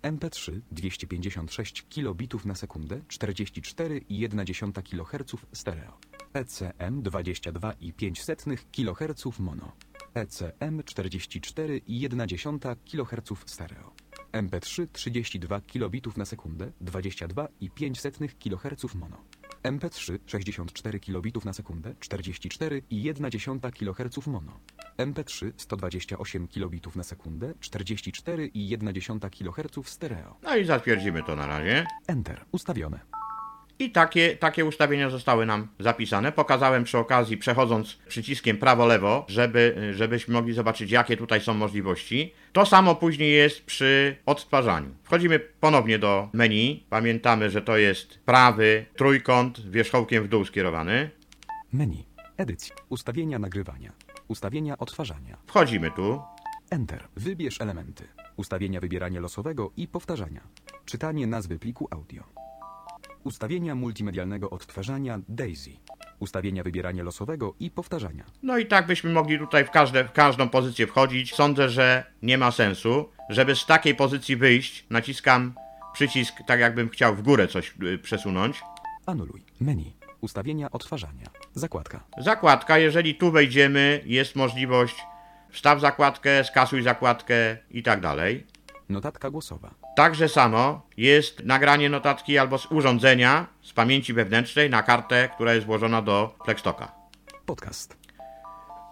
[0.02, 5.98] MP3 256 kilobitów na sekundę, 44,1 kHz stereo.
[6.34, 9.72] ECM 22,5 kHz mono.
[10.14, 13.92] ECM 44,1 kHz stereo.
[14.32, 19.24] MP3 32 kilobitów na sekundę, 22,5 kHz mono.
[19.62, 24.60] MP3 64 kilobitów na sekundę, 44,1 kHz mono.
[24.98, 30.36] MP3 128 kilobitów na sekundę, 44,1 kHz stereo.
[30.42, 31.86] No i zatwierdzimy to na razie.
[32.06, 32.44] Enter.
[32.52, 33.19] Ustawione.
[33.80, 36.32] I takie, takie ustawienia zostały nam zapisane.
[36.32, 42.34] Pokazałem przy okazji, przechodząc przyciskiem prawo-lewo, żeby, żebyśmy mogli zobaczyć, jakie tutaj są możliwości.
[42.52, 44.90] To samo później jest przy odtwarzaniu.
[45.02, 46.84] Wchodzimy ponownie do menu.
[46.90, 51.10] Pamiętamy, że to jest prawy trójkąt wierzchołkiem w dół skierowany.
[51.72, 52.04] Menu.
[52.36, 52.76] Edycja.
[52.88, 53.92] Ustawienia nagrywania.
[54.28, 55.36] Ustawienia odtwarzania.
[55.46, 56.20] Wchodzimy tu.
[56.70, 57.08] Enter.
[57.16, 58.04] Wybierz elementy.
[58.36, 60.40] Ustawienia wybierania losowego i powtarzania.
[60.84, 62.39] Czytanie nazwy pliku audio.
[63.24, 65.70] Ustawienia multimedialnego odtwarzania DAISY.
[66.18, 68.24] Ustawienia wybierania losowego i powtarzania.
[68.42, 71.34] No i tak byśmy mogli tutaj w, każde, w każdą pozycję wchodzić.
[71.34, 73.08] Sądzę, że nie ma sensu.
[73.28, 75.54] Żeby z takiej pozycji wyjść, naciskam
[75.92, 78.62] przycisk, tak jakbym chciał w górę coś y, przesunąć.
[79.06, 79.44] Anuluj.
[79.60, 79.92] Menu.
[80.20, 81.26] Ustawienia odtwarzania.
[81.54, 82.04] Zakładka.
[82.18, 84.96] Zakładka, jeżeli tu wejdziemy, jest możliwość
[85.50, 88.46] wstaw zakładkę, skasuj zakładkę i tak dalej.
[88.88, 89.79] Notatka głosowa.
[89.96, 95.66] Także samo jest nagranie notatki albo z urządzenia, z pamięci wewnętrznej na kartę, która jest
[95.66, 96.92] włożona do Plextoka.
[97.46, 97.96] Podcast.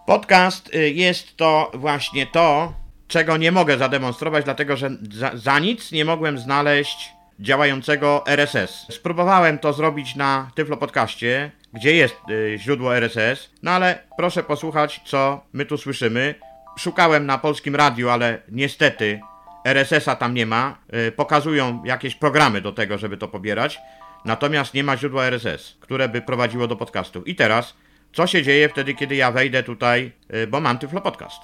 [0.07, 2.73] Podcast y, jest to właśnie to,
[3.09, 8.87] czego nie mogę zademonstrować, dlatego że za, za nic nie mogłem znaleźć działającego RSS.
[8.91, 15.01] Spróbowałem to zrobić na Tyflo Podcaście, gdzie jest y, źródło RSS, no ale proszę posłuchać,
[15.05, 16.35] co my tu słyszymy.
[16.79, 19.21] Szukałem na polskim radiu, ale niestety
[19.65, 20.79] RSS-a tam nie ma.
[21.09, 23.79] Y, pokazują jakieś programy do tego, żeby to pobierać,
[24.25, 27.23] natomiast nie ma źródła RSS, które by prowadziło do podcastu.
[27.23, 27.75] I teraz,
[28.13, 31.43] co się dzieje wtedy, kiedy ja wejdę tutaj, y, bo mam Tyflo Podcast?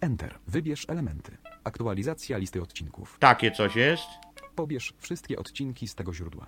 [0.00, 0.38] Enter.
[0.46, 1.36] Wybierz elementy.
[1.64, 3.16] Aktualizacja listy odcinków.
[3.18, 4.08] Takie coś jest.
[4.54, 6.46] Pobierz wszystkie odcinki z tego źródła.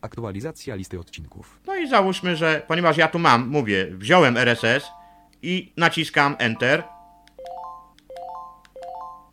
[0.00, 1.60] Aktualizacja listy odcinków.
[1.66, 4.90] No i załóżmy, że ponieważ ja tu mam, mówię, wziąłem RSS
[5.42, 6.82] i naciskam Enter.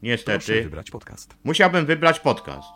[0.01, 1.35] Niestety, wybrać podcast.
[1.43, 2.67] musiałbym wybrać podcast.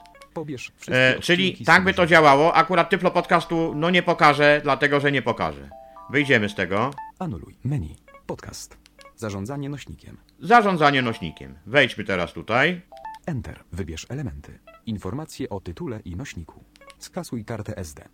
[0.88, 2.54] E, czyli tak by to działało.
[2.54, 5.70] Akurat Tyflo Podcastu no nie pokażę, dlatego że nie pokażę.
[6.10, 6.92] Wyjdziemy z tego.
[7.20, 7.58] Anuluj.
[7.64, 7.96] Menu.
[8.26, 8.78] Podcast.
[9.16, 10.18] Zarządzanie nośnikiem.
[10.40, 11.56] Zarządzanie nośnikiem.
[11.66, 12.82] Wejdźmy teraz tutaj.
[13.26, 13.64] Enter.
[13.72, 14.60] Wybierz elementy.
[14.86, 16.64] Informacje o tytule i nośniku.
[17.00, 18.08] Skasuj kartę SD.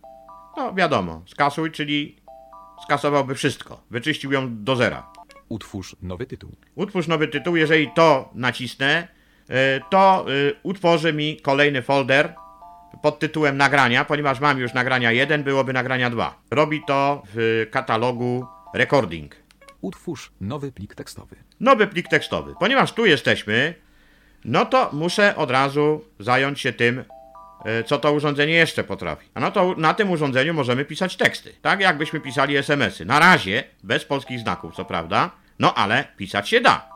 [0.56, 2.16] No wiadomo, skasuj, czyli
[2.84, 3.82] skasowałby wszystko.
[3.90, 5.12] Wyczyścił ją do zera.
[5.52, 6.50] Utwórz nowy tytuł.
[6.74, 7.56] Utwórz nowy tytuł.
[7.56, 9.08] Jeżeli to nacisnę,
[9.48, 12.34] e, to e, utworzy mi kolejny folder
[13.02, 16.42] pod tytułem nagrania, ponieważ mam już nagrania 1, byłoby nagrania 2.
[16.50, 19.36] Robi to w katalogu recording.
[19.80, 21.36] Utwórz nowy plik tekstowy.
[21.60, 22.54] Nowy plik tekstowy.
[22.60, 23.74] Ponieważ tu jesteśmy,
[24.44, 27.04] no to muszę od razu zająć się tym,
[27.64, 29.28] e, co to urządzenie jeszcze potrafi.
[29.34, 33.04] A no to na tym urządzeniu możemy pisać teksty, tak jakbyśmy pisali SMS-y.
[33.04, 36.90] Na razie bez polskich znaków, co prawda, no ale pisać się da.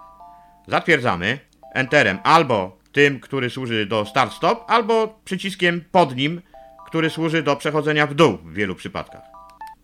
[0.68, 1.38] Zatwierdzamy
[1.74, 6.42] Enterem albo tym, który służy do start-stop, albo przyciskiem pod nim,
[6.86, 9.22] który służy do przechodzenia w dół w wielu przypadkach.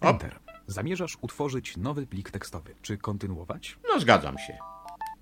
[0.01, 0.39] Enter.
[0.67, 2.75] Zamierzasz utworzyć nowy plik tekstowy.
[2.83, 3.77] Czy kontynuować?
[3.89, 4.57] No zgadzam się.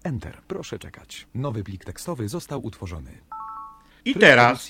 [0.05, 0.39] Enter.
[0.49, 1.27] Proszę czekać.
[1.35, 3.11] Nowy plik tekstowy został utworzony.
[4.05, 4.69] I teraz.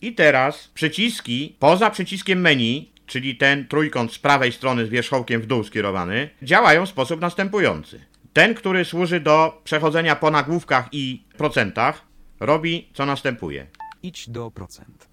[0.00, 5.46] I teraz przyciski poza przyciskiem menu, czyli ten trójkąt z prawej strony z wierzchołkiem w
[5.46, 8.00] dół skierowany, działają w sposób następujący.
[8.32, 12.02] Ten, który służy do przechodzenia po nagłówkach i procentach,
[12.40, 13.66] robi co następuje.
[14.02, 15.08] Idź do procent.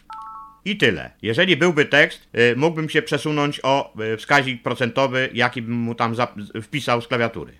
[0.66, 1.12] I tyle.
[1.22, 6.16] Jeżeli byłby tekst, y, mógłbym się przesunąć o y, wskaźnik procentowy, jaki bym mu tam
[6.62, 7.54] wpisał z klawiatury.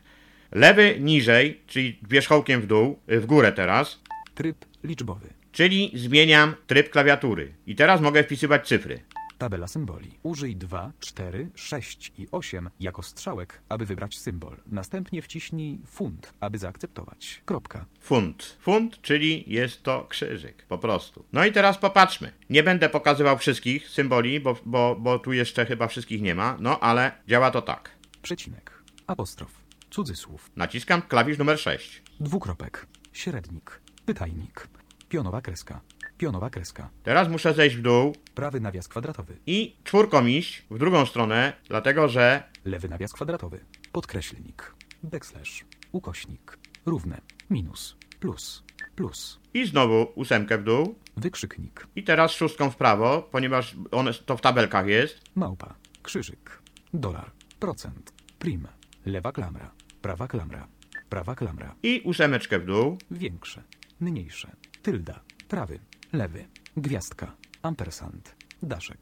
[0.52, 4.00] Lewy niżej, czyli wierzchołkiem w dół, y, w górę teraz,
[4.36, 5.28] Tryb liczbowy.
[5.52, 7.54] czyli zmieniam tryb klawiatury.
[7.68, 9.00] I teraz mogę wpisywać cyfry.
[9.44, 10.20] Tabela symboli.
[10.24, 14.58] Użyj 2, 4, 6 i 8 jako strzałek, aby wybrać symbol.
[14.66, 17.42] Następnie wciśnij funt, aby zaakceptować.
[17.46, 17.86] Kropka.
[18.00, 18.58] Funt.
[18.62, 21.26] Funt, czyli jest to krzyżyk, po prostu.
[21.34, 22.32] No i teraz popatrzmy.
[22.50, 26.80] Nie będę pokazywał wszystkich symboli, bo, bo, bo tu jeszcze chyba wszystkich nie ma, no
[26.80, 27.92] ale działa to tak.
[28.22, 28.84] Przecinek.
[29.08, 29.52] Apostrof.
[29.90, 30.52] Cudzysłów.
[30.56, 32.04] Naciskam klawisz numer 6.
[32.20, 32.88] Dwukropek.
[33.14, 33.82] Średnik.
[34.06, 34.68] Pytajnik.
[35.10, 35.82] Pionowa kreska.
[36.18, 36.90] Pionowa kreska.
[37.04, 39.38] Teraz muszę zejść w dół Prawy nawias kwadratowy.
[39.46, 43.60] i czwórką iść w drugą stronę, dlatego że Lewy nawias kwadratowy.
[43.92, 44.76] Podkreślnik.
[45.04, 45.66] Backslash.
[45.92, 46.58] Ukośnik.
[46.86, 47.22] Równe.
[47.50, 47.96] Minus.
[48.20, 48.64] Plus.
[48.96, 49.40] Plus.
[49.54, 51.88] i znowu ósemkę w dół Wykrzyknik.
[51.96, 55.20] i teraz szóstką w prawo, ponieważ one, to w tabelkach jest.
[55.36, 55.76] Małpa.
[56.04, 56.62] Krzyżyk.
[56.94, 57.32] Dolar.
[57.60, 58.14] Procent.
[58.40, 58.68] Prim.
[59.06, 59.72] Lewa klamra.
[60.02, 60.68] Prawa klamra.
[61.10, 61.76] Prawa klamra.
[61.84, 62.98] I ósemeczkę w dół.
[63.12, 63.64] Większe.
[64.00, 64.52] Mniejsze.
[64.82, 65.20] Tylda.
[65.48, 65.80] Prawy.
[66.14, 66.46] Lewy.
[66.78, 67.36] Gwiazdka.
[67.62, 68.36] Ampersand.
[68.64, 68.98] Daszek.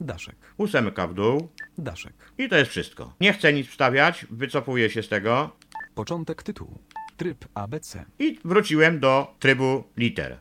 [0.00, 0.36] Daszek.
[0.56, 1.48] Ósemka w dół.
[1.78, 2.12] Daszek.
[2.38, 3.14] I to jest wszystko.
[3.20, 5.56] Nie chcę nic wstawiać, wycofuję się z tego
[5.94, 6.78] Początek tytułu.
[7.16, 8.04] Tryb ABC.
[8.18, 10.38] i wróciłem do trybu liter.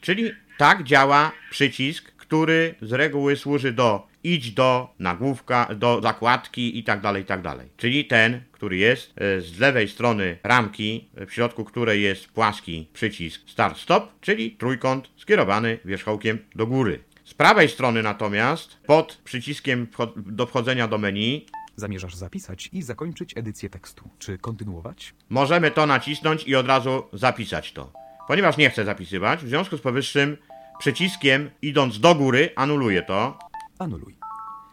[0.00, 6.84] Czyli tak działa przycisk, który z reguły służy do idź do nagłówka, do zakładki i
[6.84, 7.68] tak dalej, i tak dalej.
[7.76, 12.88] Czyli ten, który jest e, z lewej strony ramki, e, w środku której jest płaski
[12.92, 16.98] przycisk Start Stop, czyli trójkąt skierowany wierzchołkiem do góry.
[17.24, 23.70] Z prawej strony natomiast, pod przyciskiem do wchodzenia do menu, Zamierzasz zapisać i zakończyć edycję
[23.70, 24.10] tekstu.
[24.18, 25.14] Czy kontynuować?
[25.28, 27.92] możemy to nacisnąć i od razu zapisać to.
[28.28, 30.36] Ponieważ nie chcę zapisywać, w związku z powyższym
[30.78, 33.38] przyciskiem idąc do góry anuluję to.
[33.82, 34.16] Anuluj.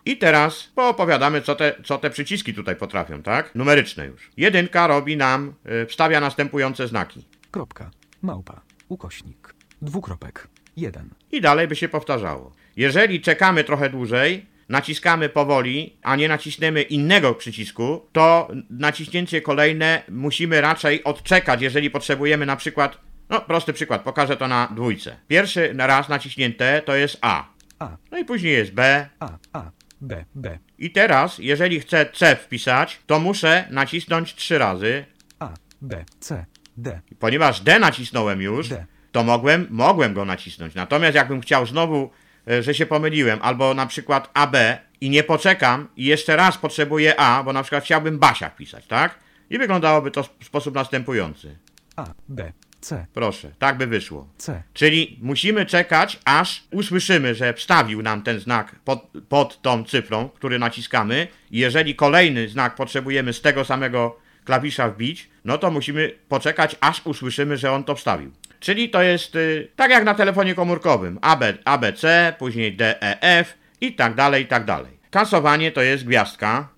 [0.05, 3.55] I teraz poopowiadamy, co te, co te przyciski tutaj potrafią, tak?
[3.55, 4.31] Numeryczne już.
[4.37, 7.25] Jedynka robi nam, y, wstawia następujące znaki.
[7.51, 7.91] Kropka.
[8.21, 8.61] Małpa.
[8.89, 9.53] Ukośnik.
[9.81, 10.47] Dwukropek.
[10.77, 11.09] Jeden.
[11.31, 12.51] I dalej by się powtarzało.
[12.75, 20.61] Jeżeli czekamy trochę dłużej, naciskamy powoli, a nie naciśniemy innego przycisku, to naciśnięcie kolejne musimy
[20.61, 22.97] raczej odczekać, jeżeli potrzebujemy na przykład,
[23.29, 25.17] no prosty przykład, pokażę to na dwójce.
[25.27, 27.58] Pierwszy raz naciśnięte to jest A.
[27.79, 27.97] A.
[28.11, 29.09] No i później jest B.
[29.19, 29.37] A.
[29.53, 29.71] A.
[30.01, 30.25] B.
[30.35, 30.59] B.
[30.77, 35.05] I teraz, jeżeli chcę C wpisać, to muszę nacisnąć trzy razy.
[35.39, 35.49] A.
[35.81, 36.05] B.
[36.19, 36.45] C.
[36.77, 37.01] D.
[37.19, 38.85] Ponieważ D nacisnąłem już, D.
[39.11, 40.75] to mogłem, mogłem go nacisnąć.
[40.75, 42.09] Natomiast jakbym chciał znowu,
[42.47, 44.55] e, że się pomyliłem, albo na przykład AB
[45.01, 49.19] i nie poczekam i jeszcze raz potrzebuję A, bo na przykład chciałbym Basia wpisać, tak?
[49.49, 51.57] I wyglądałoby to w sposób następujący.
[51.95, 52.05] A.
[52.29, 52.51] B.
[52.81, 53.05] C.
[53.13, 54.27] Proszę, tak by wyszło.
[54.37, 54.63] C.
[54.73, 60.59] Czyli musimy czekać, aż usłyszymy, że wstawił nam ten znak pod, pod tą cyfrą, który
[60.59, 61.27] naciskamy.
[61.51, 67.05] I jeżeli kolejny znak potrzebujemy z tego samego klawisza wbić, no to musimy poczekać, aż
[67.05, 68.31] usłyszymy, że on to wstawił.
[68.59, 71.19] Czyli to jest y, tak jak na telefonie komórkowym.
[71.21, 74.99] AB, ABC, później D, E, F i tak dalej, i tak dalej.
[75.11, 76.69] Kasowanie to jest gwiazdka.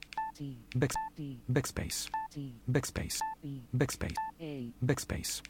[0.76, 0.94] Back,
[1.50, 2.10] backspace.
[2.68, 3.20] Backspace.
[3.74, 4.16] Backspace.
[4.82, 5.42] Backspace.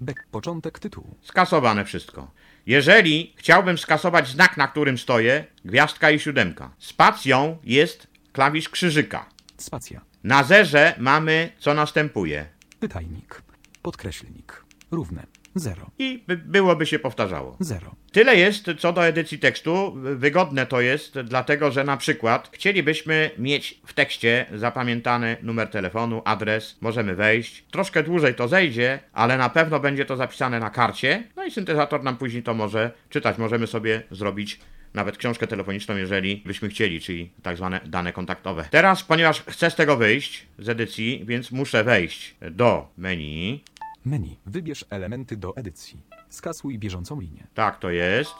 [0.00, 0.26] Back.
[0.30, 1.16] Początek tytułu.
[1.22, 2.30] Skasowane wszystko.
[2.66, 6.70] Jeżeli chciałbym skasować znak, na którym stoję, gwiazdka i siódemka.
[6.78, 9.28] Spacją jest klawisz krzyżyka.
[9.56, 10.00] Spacja.
[10.24, 12.46] Na zerze mamy co następuje.
[12.80, 13.42] Pytajnik.
[13.82, 14.64] Podkreślnik.
[14.90, 15.26] Równe.
[15.56, 15.90] Zero.
[15.98, 17.56] I by, byłoby się powtarzało.
[17.60, 17.94] Zero.
[18.12, 19.92] Tyle jest co do edycji tekstu.
[19.96, 26.76] Wygodne to jest, dlatego że na przykład chcielibyśmy mieć w tekście zapamiętany numer telefonu, adres,
[26.80, 27.64] możemy wejść.
[27.70, 31.22] Troszkę dłużej to zejdzie, ale na pewno będzie to zapisane na karcie.
[31.36, 33.38] No i syntezator nam później to może czytać.
[33.38, 34.60] Możemy sobie zrobić
[34.94, 38.64] nawet książkę telefoniczną, jeżeli byśmy chcieli, czyli tak zwane dane kontaktowe.
[38.70, 43.64] Teraz, ponieważ chcę z tego wyjść, z edycji, więc muszę wejść do menu.
[44.06, 44.36] Menu.
[44.46, 46.02] Wybierz elementy do edycji.
[46.28, 47.46] Skasuj bieżącą linię.
[47.54, 48.34] Tak to jest.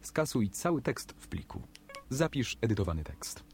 [0.00, 1.62] Skasuj cały tekst w pliku.
[2.10, 3.44] Zapisz edytowany tekst.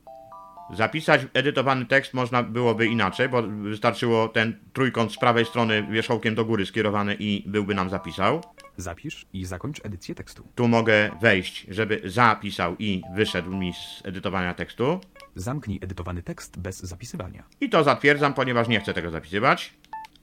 [0.75, 6.45] Zapisać edytowany tekst można byłoby inaczej, bo wystarczyło ten trójkąt z prawej strony wierzchołkiem do
[6.45, 8.41] góry skierowany i byłby nam zapisał.
[8.77, 10.49] Zapisz i zakończ edycję tekstu.
[10.55, 15.01] Tu mogę wejść, żeby zapisał i wyszedł mi z edytowania tekstu.
[15.35, 17.45] Zamknij edytowany tekst bez zapisywania.
[17.61, 19.80] I to zatwierdzam, ponieważ nie chcę tego zapisywać.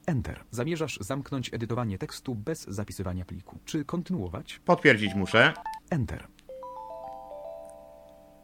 [0.08, 0.44] Enter.
[0.50, 3.58] Zamierzasz zamknąć edytowanie tekstu bez zapisywania pliku.
[3.64, 4.60] Czy kontynuować?
[4.64, 5.52] Potwierdzić muszę.
[5.90, 6.28] Enter.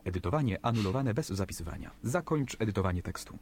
[0.04, 1.90] Edytowanie anulowane bez zapisywania.
[2.02, 3.38] Zakończ edytowanie tekstu.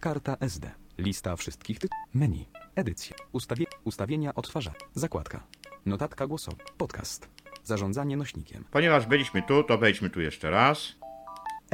[0.00, 0.70] Karta SD.
[0.98, 1.88] Lista wszystkich ty...
[2.14, 2.46] Menu.
[2.74, 3.16] Edycja.
[3.32, 3.66] Ustawie...
[3.84, 4.72] Ustawienia odtwarza.
[4.94, 5.46] Zakładka.
[5.86, 6.64] Notatka głosowa.
[6.78, 7.28] Podcast.
[7.62, 8.64] Zarządzanie nośnikiem.
[8.70, 10.96] Ponieważ byliśmy tu, to wejdźmy tu jeszcze raz.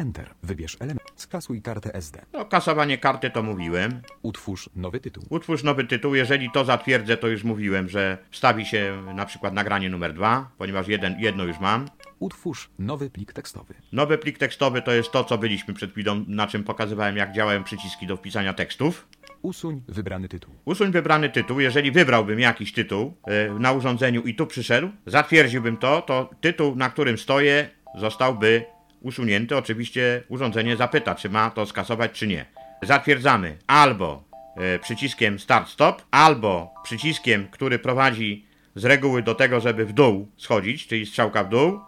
[0.01, 0.35] Enter.
[0.43, 1.13] Wybierz element.
[1.17, 2.21] Skasuj kartę SD.
[2.33, 4.03] No, kasowanie karty to mówiłem.
[4.23, 5.25] Utwórz nowy tytuł.
[5.31, 6.15] Utwórz nowy tytuł.
[6.15, 10.89] Jeżeli to zatwierdzę, to już mówiłem, że wstawi się na przykład nagranie numer dwa, ponieważ
[10.89, 11.89] jeden, jedno już mam.
[12.19, 13.75] Utwórz nowy plik tekstowy.
[13.93, 17.65] Nowy plik tekstowy to jest to, co byliśmy przed chwilą, na czym pokazywałem, jak działają
[17.65, 19.09] przyciski do wpisania tekstów.
[19.43, 20.55] Usuń wybrany tytuł.
[20.65, 21.61] Usuń wybrany tytuł.
[21.61, 26.91] Jeżeli wybrałbym jakiś tytuł e, na urządzeniu i tu przyszedł, zatwierdziłbym to, to tytuł, na
[26.91, 28.65] którym stoję, zostałby
[29.01, 29.57] usunięty.
[29.57, 32.47] Oczywiście urządzenie zapyta, czy ma to skasować, czy nie.
[32.83, 34.25] Zatwierdzamy albo
[34.57, 40.29] e, przyciskiem Start Stop, albo przyciskiem, który prowadzi z reguły do tego, żeby w dół
[40.37, 41.81] schodzić, czyli strzałka w dół.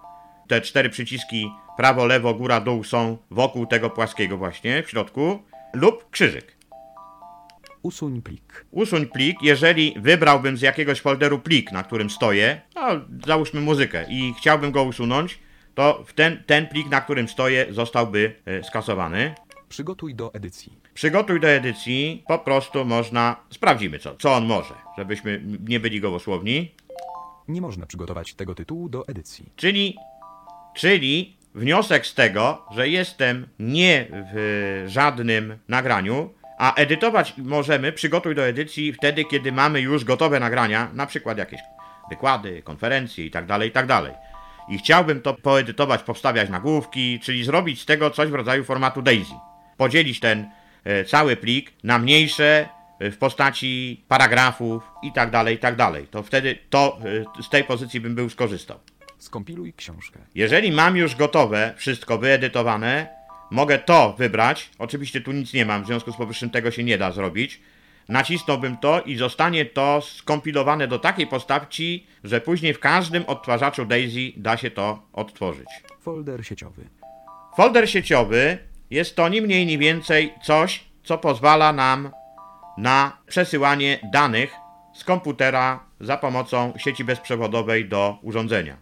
[0.49, 6.11] Te cztery przyciski prawo, lewo, góra, dół są wokół tego płaskiego właśnie, w środku, lub
[6.11, 6.57] krzyżyk.
[7.83, 8.65] Usuń plik.
[8.71, 12.83] Usuń plik, jeżeli wybrałbym z jakiegoś folderu plik, na którym stoję, no
[13.27, 15.39] załóżmy muzykę i chciałbym go usunąć,
[15.75, 19.35] to w ten, ten plik, na którym stoję, zostałby e, skasowany.
[19.69, 20.79] Przygotuj do edycji.
[20.95, 26.75] Przygotuj do edycji, po prostu można, sprawdzimy co, co on może, żebyśmy nie byli gołosłowni.
[27.49, 29.53] Nie można przygotować tego tytułu do edycji.
[29.57, 29.97] Czyli,
[30.75, 38.47] czyli wniosek z tego, że jestem nie w żadnym nagraniu, a edytować możemy, przygotuj do
[38.47, 41.61] edycji wtedy, kiedy mamy już gotowe nagrania, na przykład jakieś
[42.11, 44.15] wykłady, konferencje itd., itd.
[44.73, 49.35] i chciałbym to poedytować, powstawiać nagłówki, czyli zrobić z tego coś w rodzaju formatu DAISY.
[49.77, 50.51] Podzielić ten
[50.85, 52.69] e, cały plik na mniejsze
[52.99, 56.07] e, w postaci paragrafów i tak dalej, i tak dalej.
[56.11, 56.99] To wtedy to
[57.39, 58.79] e, z tej pozycji bym był skorzystał.
[59.19, 60.21] Skompiluj książkę.
[60.35, 63.09] Jeżeli mam już gotowe, wszystko wyedytowane,
[63.51, 64.71] mogę to wybrać.
[64.79, 67.61] Oczywiście tu nic nie mam, w związku z powyższym tego się nie da zrobić.
[68.09, 74.33] Nacisnąłbym to i zostanie to skompilowane do takiej postaci, że później w każdym odtwarzaczu DAISY
[74.37, 75.69] da się to odtworzyć.
[76.01, 76.85] Folder sieciowy.
[77.57, 78.59] Folder sieciowy
[78.91, 82.11] jest to ni mniej, ni więcej coś, co pozwala nam
[82.79, 84.55] na przesyłanie danych
[84.95, 88.77] z komputera za pomocą sieci bezprzewodowej do urządzenia.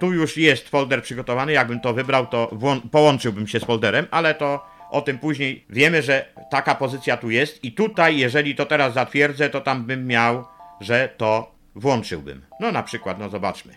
[0.00, 2.50] Tu już jest folder przygotowany, jakbym to wybrał, to
[2.92, 7.64] połączyłbym się z folderem, ale to o tym później wiemy, że taka pozycja tu jest
[7.64, 10.44] i tutaj, jeżeli to teraz zatwierdzę, to tam bym miał,
[10.80, 12.46] że to włączyłbym.
[12.60, 13.74] No na przykład, no zobaczmy.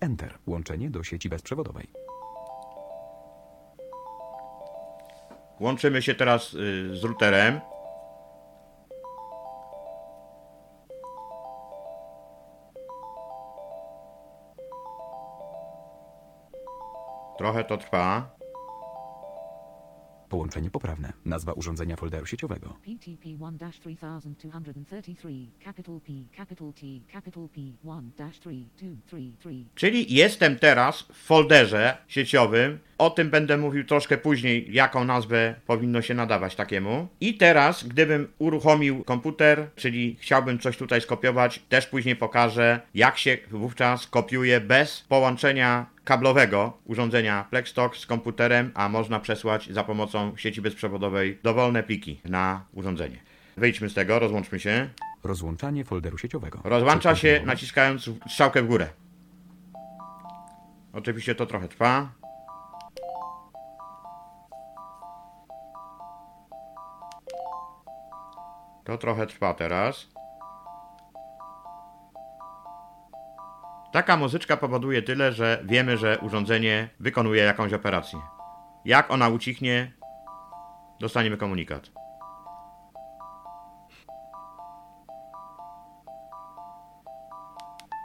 [0.00, 0.38] Enter.
[0.46, 1.86] Łączenie do sieci bezprzewodowej.
[5.60, 7.60] Łączymy się teraz y, z routerem.
[17.38, 18.39] Trochę to trwa.
[20.30, 21.12] Połączenie poprawne.
[21.24, 22.76] Nazwa urządzenia folderu sieciowego.
[22.86, 26.80] PTP1-3233, capital P, capital T,
[27.12, 29.64] capital P, 1-3233.
[29.74, 32.78] Czyli jestem teraz w folderze sieciowym.
[32.98, 37.08] O tym będę mówił troszkę później, jaką nazwę powinno się nadawać takiemu.
[37.20, 43.38] I teraz, gdybym uruchomił komputer, czyli chciałbym coś tutaj skopiować, też później pokażę, jak się
[43.50, 50.60] wówczas kopiuje bez połączenia kablowego urządzenia Plextalk z komputerem, a można przesłać za pomocą sieci
[50.60, 53.18] bezprzewodowej dowolne pliki na urządzenie.
[53.56, 54.90] Wyjdźmy z tego, rozłączmy się.
[55.24, 56.60] Rozłączanie folderu sieciowego.
[56.64, 58.88] Rozłącza się naciskając strzałkę w górę.
[60.92, 62.12] Oczywiście to trochę trwa.
[68.84, 70.08] To trochę trwa teraz.
[73.92, 78.18] Taka muzyczka powoduje tyle, że wiemy, że urządzenie wykonuje jakąś operację.
[78.84, 79.92] Jak ona ucichnie,
[81.00, 81.90] dostaniemy komunikat.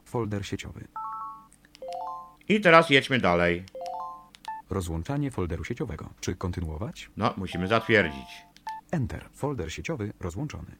[0.05, 0.87] Folder sieciowy.
[2.49, 3.63] I teraz jedźmy dalej.
[4.69, 6.09] Rozłączanie folderu sieciowego.
[6.19, 7.09] Czy kontynuować?
[7.17, 8.45] No, musimy zatwierdzić.
[8.91, 9.29] Enter.
[9.33, 10.75] Folder sieciowy rozłączony.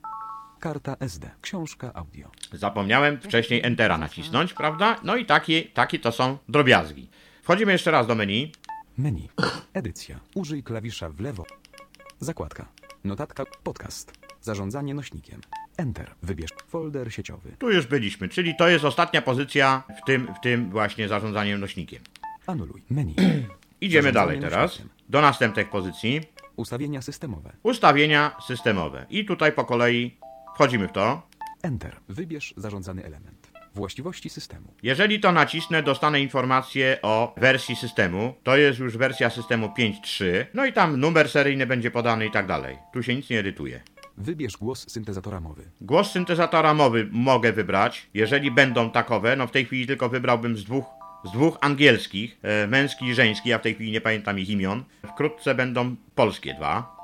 [0.59, 1.29] Karta SD.
[1.41, 2.31] Książka audio.
[2.53, 4.99] Zapomniałem wcześniej Entera nacisnąć, prawda?
[5.03, 7.09] No i takie, takie to są drobiazgi.
[7.43, 8.51] Wchodzimy jeszcze raz do menu.
[8.97, 9.29] Menu.
[9.73, 10.19] Edycja.
[10.35, 11.45] Użyj klawisza w lewo.
[12.19, 12.65] Zakładka.
[13.03, 13.43] Notatka.
[13.63, 14.13] Podcast.
[14.41, 15.41] Zarządzanie nośnikiem.
[15.77, 16.11] Enter.
[16.23, 17.51] Wybierz folder sieciowy.
[17.59, 22.03] Tu już byliśmy, czyli to jest ostatnia pozycja w tym, w tym właśnie zarządzaniem nośnikiem.
[22.47, 22.81] Anuluj.
[22.89, 23.15] Menu.
[23.81, 24.89] Idziemy dalej teraz nośnikiem.
[25.09, 26.21] do następnej pozycji.
[26.55, 27.53] Ustawienia systemowe.
[27.63, 29.05] Ustawienia systemowe.
[29.09, 30.17] I tutaj po kolei
[30.55, 31.21] wchodzimy w to.
[31.63, 31.95] Enter.
[32.09, 33.51] Wybierz zarządzany element.
[33.75, 34.73] Właściwości systemu.
[34.83, 38.33] Jeżeli to nacisnę, dostanę informację o wersji systemu.
[38.43, 40.25] To jest już wersja systemu 5.3.
[40.53, 42.77] No i tam numer seryjny będzie podany i tak dalej.
[42.93, 43.81] Tu się nic nie edytuje.
[44.17, 45.63] Wybierz głos syntezatora mowy.
[45.81, 49.35] Głos syntezatora mowy mogę wybrać, jeżeli będą takowe.
[49.35, 50.85] No w tej chwili tylko wybrałbym z dwóch,
[51.25, 54.83] z dwóch angielskich, e, męski i żeński, ja w tej chwili nie pamiętam ich imion.
[55.13, 56.94] Wkrótce będą polskie dwa.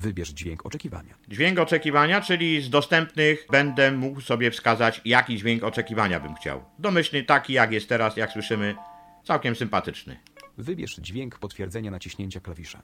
[0.00, 1.14] Wybierz dźwięk oczekiwania.
[1.28, 6.64] Dźwięk oczekiwania, czyli z dostępnych będę mógł sobie wskazać, jaki dźwięk oczekiwania bym chciał.
[6.78, 8.74] Domyślny taki, jak jest teraz, jak słyszymy,
[9.24, 10.16] całkiem sympatyczny.
[10.58, 12.82] Wybierz dźwięk potwierdzenia naciśnięcia klawisza.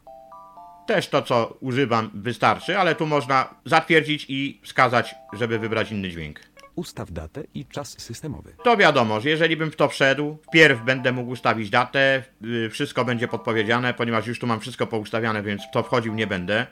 [0.87, 6.41] Też to, co używam, wystarczy, ale tu można zatwierdzić i wskazać, żeby wybrać inny dźwięk.
[6.75, 8.55] Ustaw datę i czas systemowy.
[8.65, 13.05] To wiadomo, że jeżeli bym w to wszedł, wpierw będę mógł ustawić datę, y, wszystko
[13.05, 16.67] będzie podpowiedziane, ponieważ już tu mam wszystko poustawiane, więc w to wchodził nie będę.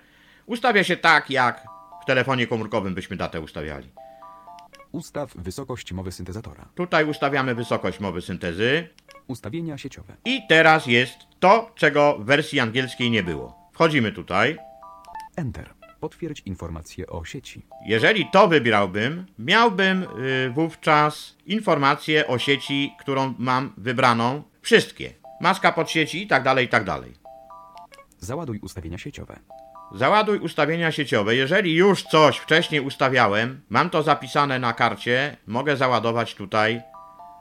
[0.46, 1.64] Ustawia się tak, jak
[2.02, 3.90] w telefonie komórkowym byśmy datę ustawiali.
[4.92, 6.68] Ustaw wysokość mowy syntezatora.
[6.74, 8.88] Tutaj ustawiamy wysokość mowy syntezy
[9.26, 10.16] Ustawienia sieciowe.
[10.24, 13.70] i teraz jest to, czego w wersji angielskiej nie było.
[13.72, 14.58] Wchodzimy tutaj.
[15.36, 15.74] Enter.
[16.00, 17.66] Potwierdź informacje o sieci.
[17.86, 24.42] Jeżeli to wybrałbym, miałbym y, wówczas informację o sieci, którą mam wybraną.
[24.62, 25.14] Wszystkie.
[25.40, 27.12] Maska pod sieci i tak dalej, i tak dalej.
[28.18, 29.38] Załaduj ustawienia sieciowe.
[29.94, 31.36] Załaduj ustawienia sieciowe.
[31.36, 36.82] Jeżeli już coś wcześniej ustawiałem, mam to zapisane na karcie, mogę załadować tutaj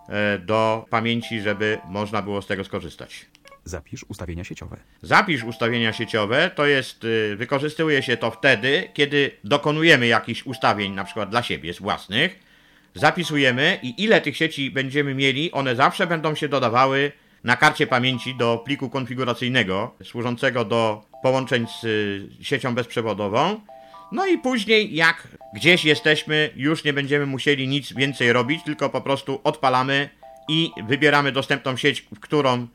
[0.09, 3.25] e, do pamięci, żeby można było z tego skorzystać.
[3.63, 4.77] Zapisz ustawienia sieciowe.
[5.01, 11.03] Zapisz ustawienia sieciowe, to jest, y, wykorzystuje się to wtedy, kiedy dokonujemy jakichś ustawień, na
[11.03, 12.39] przykład dla siebie, własnych,
[12.95, 17.11] zapisujemy i ile tych sieci będziemy mieli, one zawsze będą się dodawały
[17.43, 23.59] na karcie pamięci do pliku konfiguracyjnego służącego do połączeń z y, siecią bezprzewodową.
[24.11, 29.01] No i później, jak gdzieś jesteśmy, już nie będziemy musieli nic więcej robić, tylko po
[29.01, 30.09] prostu odpalamy
[30.49, 32.67] i wybieramy dostępną sieć, którą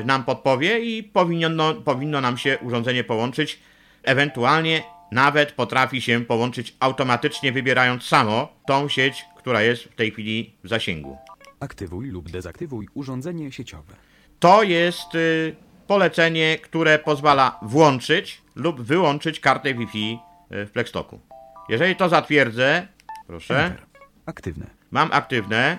[0.00, 3.58] y, nam podpowie i powinno, powinno nam się urządzenie połączyć.
[4.02, 10.54] Ewentualnie nawet potrafi się połączyć automatycznie, wybierając samo tą sieć, która jest w tej chwili
[10.64, 11.18] w zasięgu.
[11.60, 13.94] Aktywuj lub dezaktywuj urządzenie sieciowe.
[14.40, 15.56] To jest y,
[15.90, 20.18] polecenie, które pozwala włączyć lub wyłączyć kartę Wi-Fi
[20.52, 21.20] y, w Plextoku.
[21.68, 22.86] Jeżeli to zatwierdzę,
[23.26, 23.86] proszę, Enter.
[24.26, 24.66] Aktywne.
[24.90, 25.78] mam aktywne.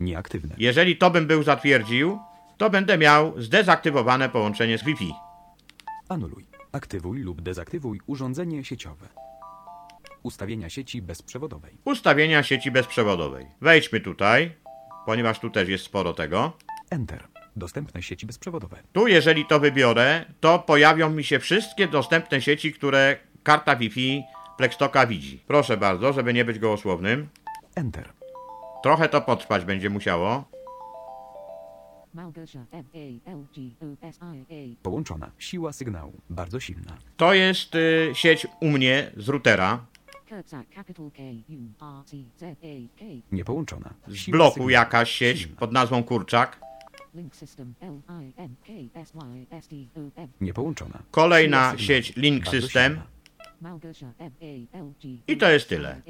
[0.00, 0.54] Nieaktywne.
[0.58, 2.18] Jeżeli to bym był zatwierdził,
[2.56, 5.14] to będę miał zdezaktywowane połączenie z Wi-Fi.
[6.08, 6.46] Anuluj.
[6.72, 9.06] Aktywuj lub dezaktywuj urządzenie sieciowe.
[10.22, 11.78] Ustawienia sieci bezprzewodowej.
[11.84, 13.46] Ustawienia sieci bezprzewodowej.
[13.60, 14.54] Wejdźmy tutaj,
[15.06, 16.52] ponieważ tu też jest sporo tego.
[16.90, 17.33] Enter.
[17.56, 18.76] Dostępne sieci bezprzewodowe.
[18.92, 24.22] Tu, jeżeli to wybiorę, to pojawią mi się wszystkie dostępne sieci, które karta Wi-Fi
[24.56, 25.40] Plextoka widzi.
[25.46, 27.28] Proszę bardzo, żeby nie być gołosłownym.
[27.74, 28.12] Enter.
[28.82, 30.44] Trochę to potrwać będzie musiało.
[32.14, 34.82] Małgosia M A L G O S I A.
[34.82, 35.30] Połączona.
[35.38, 36.12] Siła sygnału.
[36.30, 36.96] Bardzo silna.
[37.16, 39.86] To jest y, sieć u mnie z routera,
[40.30, 42.56] R T Z.
[43.32, 43.94] Niepołączona.
[44.28, 46.60] bloku jakaś sieć pod nazwą Kurczak.
[47.14, 47.20] Y.
[50.40, 51.02] Niepołączona.
[51.10, 53.00] Kolejna sieć Link System.
[55.28, 56.00] I to jest tyle.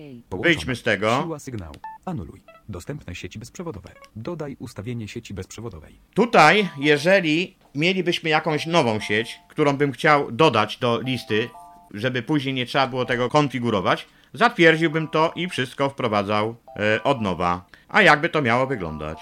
[0.42, 1.20] Wyjdźmy z tego.
[1.22, 1.74] Siła sygnału.
[2.04, 2.42] Anuluj.
[2.68, 3.90] Dostępne sieci bezprzewodowe.
[4.16, 5.98] Dodaj ustawienie sieci bezprzewodowej.
[6.14, 11.48] Tutaj, jeżeli mielibyśmy jakąś nową sieć, którą bym chciał dodać do listy,
[11.90, 17.64] żeby później nie trzeba było tego konfigurować, zatwierdziłbym to i wszystko wprowadzał e, od nowa.
[17.88, 19.18] A jakby to miało wyglądać?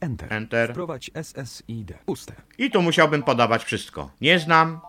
[0.00, 0.32] Enter.
[0.32, 0.70] Enter.
[0.70, 1.92] Wprowadź SSID.
[2.06, 2.34] Puste.
[2.58, 4.10] I tu musiałbym podawać wszystko.
[4.20, 4.80] Nie znam,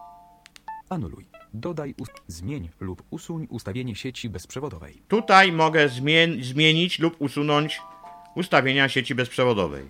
[0.90, 1.26] Anuluj.
[1.54, 1.96] Dodaj.
[2.28, 5.02] Zmień lub usuń ustawienie sieci bezprzewodowej.
[5.08, 7.82] Tutaj mogę zmien- zmienić lub usunąć
[8.36, 9.90] ustawienia sieci bezprzewodowej.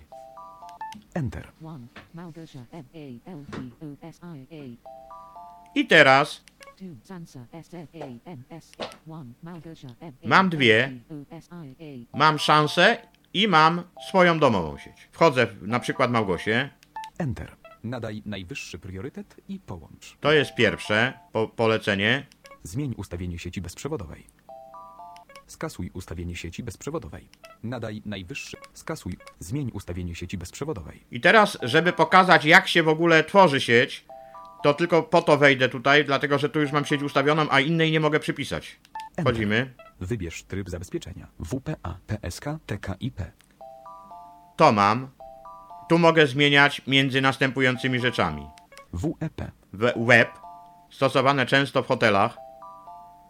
[1.14, 1.48] Enter.
[1.60, 1.86] 1.
[2.14, 4.90] Małgosia M A L G O S I A.
[5.74, 6.44] I teraz
[6.80, 6.94] 2.
[7.04, 8.72] Sansa S Z A N S.
[9.06, 9.34] 1.
[9.42, 10.92] Małgosia M A Mam L dwie.
[11.10, 11.48] G O S
[11.80, 12.18] I A.
[12.18, 12.96] mam szansę
[13.34, 15.08] i mam swoją domową sieć.
[15.12, 16.70] Wchodzę w, na przykład Małgosię.
[17.18, 17.56] Enter.
[17.84, 20.16] Nadaj najwyższy priorytet i połącz.
[20.20, 22.26] To jest pierwsze po- polecenie.
[22.62, 24.26] Zmień ustawienie sieci bezprzewodowej.
[25.46, 27.28] Skasuj ustawienie sieci bezprzewodowej.
[27.62, 28.56] Nadaj najwyższy.
[28.72, 29.16] Skasuj.
[29.38, 31.04] Zmień ustawienie sieci bezprzewodowej.
[31.10, 34.04] I teraz, żeby pokazać, jak się w ogóle tworzy sieć,
[34.62, 37.92] to tylko po to wejdę tutaj, dlatego że tu już mam sieć ustawioną, a innej
[37.92, 38.80] nie mogę przypisać.
[39.20, 39.74] Wchodzimy.
[40.00, 41.26] Wybierz tryb zabezpieczenia.
[41.40, 43.20] WPA, PSK, TKIP.
[44.56, 45.08] To mam.
[45.88, 48.46] Tu mogę zmieniać między następującymi rzeczami.
[48.92, 49.40] WEP.
[49.72, 50.28] w- web,
[50.90, 52.36] stosowane często w hotelach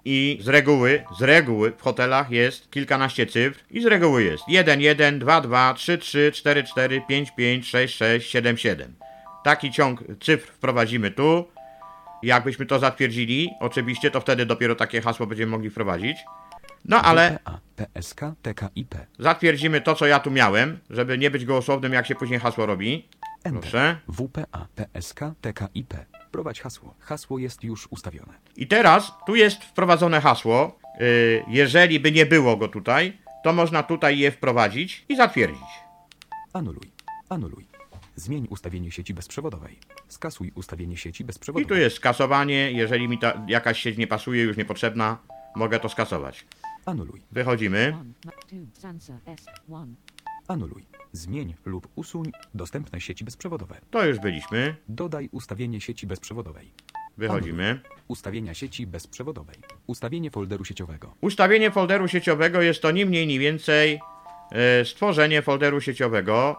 [0.04, 4.80] i z reguły, z reguły w hotelach jest kilkanaście cyfr i z reguły jest 1,
[4.80, 8.94] 1, 2, 2, 3, 3, 4, 4, 5, 5, 6, 6, 7, 7.
[9.44, 11.44] Taki ciąg cyfr wprowadzimy tu.
[12.22, 16.16] Jakbyśmy to zatwierdzili, oczywiście, to wtedy dopiero takie hasło będziemy mogli wprowadzić.
[16.84, 17.38] No ale
[17.76, 18.94] PSK, TKIP.
[19.18, 23.08] zatwierdzimy to, co ja tu miałem, żeby nie być gołosłownym, jak się później hasło robi.
[23.44, 23.60] Enter.
[23.60, 23.98] Proszę.
[24.08, 25.94] WPA, PSK, TKIP.
[26.30, 26.94] Prowadź hasło.
[26.98, 28.32] Hasło jest już ustawione.
[28.56, 30.78] I teraz tu jest wprowadzone hasło.
[31.00, 35.62] Yy, jeżeli by nie było go tutaj, to można tutaj je wprowadzić i zatwierdzić.
[36.52, 36.92] Anuluj.
[37.28, 37.66] Anuluj.
[38.16, 39.78] Zmień ustawienie sieci bezprzewodowej.
[40.08, 41.66] Skasuj ustawienie sieci I bezprzewodowej.
[41.66, 42.72] tu jest skasowanie.
[42.72, 45.18] Jeżeli mi ta jakaś sieć nie pasuje, już niepotrzebna,
[45.56, 46.44] mogę to skasować.
[46.86, 47.22] Anuluj.
[47.32, 47.94] Wychodzimy.
[48.50, 48.66] 1.
[48.72, 48.80] 2.
[48.80, 49.46] Sansa S.
[49.68, 49.94] 1.
[50.48, 50.86] Anuluj.
[51.12, 53.80] Zmień lub usuń dostępne sieci bezprzewodowe.
[53.90, 54.76] To już byliśmy.
[54.88, 56.72] Dodaj ustawienie sieci bezprzewodowej.
[57.18, 57.80] Wychodzimy.
[58.08, 59.56] Ustawienia sieci bezprzewodowej.
[59.86, 61.14] Ustawienie folderu sieciowego.
[61.20, 64.00] Ustawienie folderu sieciowego jest to ni mniej, ni więcej
[64.52, 66.56] yy, stworzenie folderu sieciowego.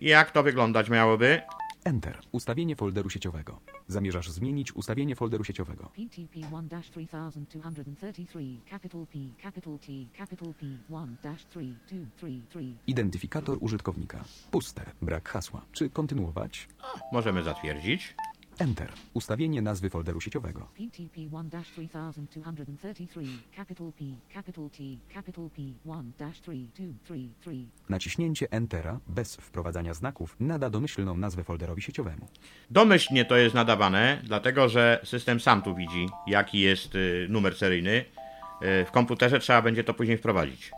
[0.00, 1.42] Jak to wyglądać miałoby?
[1.86, 2.18] Enter.
[2.32, 3.60] Ustawienie folderu sieciowego.
[3.88, 5.90] Zamierzasz zmienić ustawienie folderu sieciowego.
[5.94, 9.86] PTP 1-3233, capital P, capital T,
[10.18, 12.72] capital P 1-3233.
[12.86, 14.24] Identyfikator użytkownika.
[14.50, 14.82] Puste.
[15.02, 15.62] Brak hasła.
[15.72, 16.68] Czy kontynuować?
[17.12, 18.14] Możemy zatwierdzić.
[18.58, 18.92] Enter.
[19.14, 20.68] Ustawienie nazwy folderu sieciowego.
[20.74, 23.26] PTP 1-3233,
[23.56, 24.04] capital P,
[24.34, 24.82] capital T,
[25.14, 27.64] capital P 1-3233.
[27.88, 32.28] Naciśnięcie Entera bez wprowadzania znaków nada domyślną nazwę folderowi sieciowemu.
[32.70, 38.04] Domyślnie to jest nadawane, dlatego że system sam tu widzi, jaki jest y, numer seryjny.
[38.62, 40.72] Y, w komputerze trzeba będzie to później wprowadzić.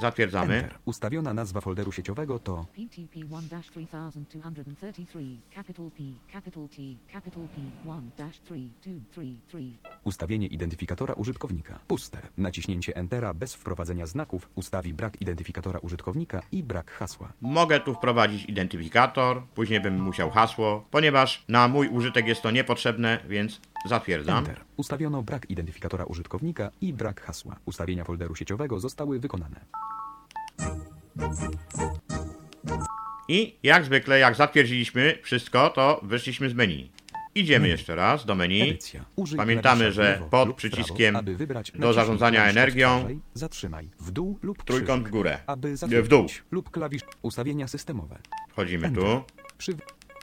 [0.00, 0.54] Zatwierdzamy.
[0.54, 0.78] Enter.
[0.84, 6.76] Ustawiona nazwa folderu sieciowego to PTP1-3233, capital P, capital T,
[7.12, 7.42] capital
[7.86, 9.70] P1-3233.
[10.04, 11.78] ustawienie identyfikatora użytkownika.
[11.86, 12.18] Puste.
[12.38, 17.32] Naciśnięcie Entera bez wprowadzenia znaków ustawi brak identyfikatora użytkownika i brak hasła.
[17.40, 23.18] Mogę tu wprowadzić identyfikator, później bym musiał hasło, ponieważ na mój użytek jest to niepotrzebne,
[23.28, 24.38] więc zatwierdzam.
[24.38, 24.60] Enter.
[24.76, 27.56] Ustawiono brak identyfikatora użytkownika i brak hasła.
[27.64, 29.60] Ustawienia folderu sieciowego zostały wykonane.
[33.28, 36.90] I jak zwykle, jak zatwierdziliśmy wszystko, to wyszliśmy z menu.
[37.34, 38.78] Idziemy jeszcze raz do menu.
[39.36, 41.18] Pamiętamy, że pod przyciskiem
[41.74, 43.90] do zarządzania energią Zatrzymaj.
[44.00, 45.38] W dół lub Trójkąt w górę.
[46.02, 46.26] W dół.
[46.50, 48.18] Lub klawisz ustawienia systemowe.
[48.48, 49.22] Wchodzimy tu.
[49.58, 49.72] Przy...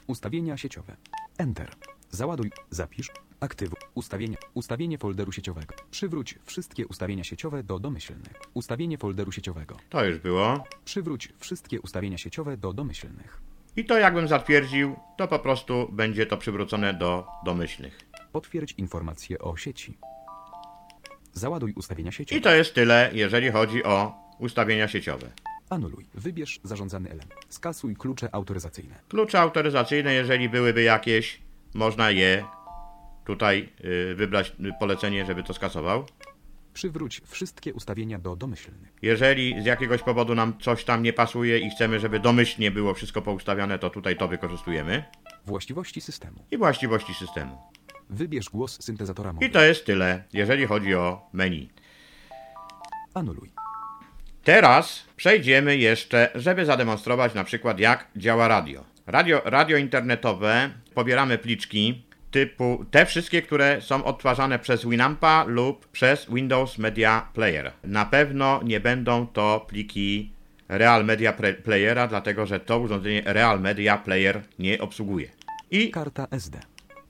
[0.08, 0.96] Ustawienia sieciowe.
[1.38, 1.70] Enter.
[2.10, 5.76] Załaduj, zapisz, aktywuj, ustawienia, ustawienie folderu sieciowego.
[5.92, 8.34] Przywróć wszystkie ustawienia sieciowe do domyślnych.
[8.54, 9.78] Ustawienie folderu sieciowego.
[9.90, 10.64] To już było.
[10.86, 13.42] Przywróć wszystkie ustawienia sieciowe do domyślnych.
[13.76, 18.00] I to jakbym zatwierdził, to po prostu będzie to przywrócone do domyślnych.
[18.32, 19.98] Potwierdź informacje o sieci.
[21.34, 22.40] Załaduj ustawienia sieciowe.
[22.40, 25.32] I to jest tyle, jeżeli chodzi o ustawienia sieciowe.
[25.70, 26.06] Anuluj.
[26.14, 27.34] Wybierz zarządzany element.
[27.50, 28.96] Skasuj klucze autoryzacyjne.
[29.10, 31.42] Klucze autoryzacyjne, jeżeli byłyby jakieś,
[31.74, 32.46] można je
[33.30, 33.70] tutaj
[34.12, 36.06] y, wybrać y, polecenie, żeby to skasował.
[36.74, 38.94] Przywróć wszystkie ustawienia do domyślnych.
[39.02, 43.22] Jeżeli z jakiegoś powodu nam coś tam nie pasuje i chcemy, żeby domyślnie było wszystko
[43.22, 45.04] poustawiane, to tutaj to wykorzystujemy.
[45.46, 46.46] Właściwości systemu.
[46.52, 47.58] I właściwości systemu.
[48.10, 49.46] Wybierz głos syntezatora mowy.
[49.46, 51.70] I to jest tyle, jeżeli chodzi o menu.
[53.14, 53.52] Anuluj.
[54.44, 58.86] Teraz przejdziemy jeszcze, żeby zademonstrować na przykład jak działa radio.
[59.08, 66.26] Radio, radio internetowe, pobieramy pliczki typu te wszystkie, które są odtwarzane przez Winampa lub przez
[66.30, 67.72] Windows Media Player.
[67.84, 70.32] Na pewno nie będą to pliki
[70.70, 75.30] Real Media Playera, dlatego że to urządzenie Real Media Player nie obsługuje.
[75.72, 76.60] I Karta SD.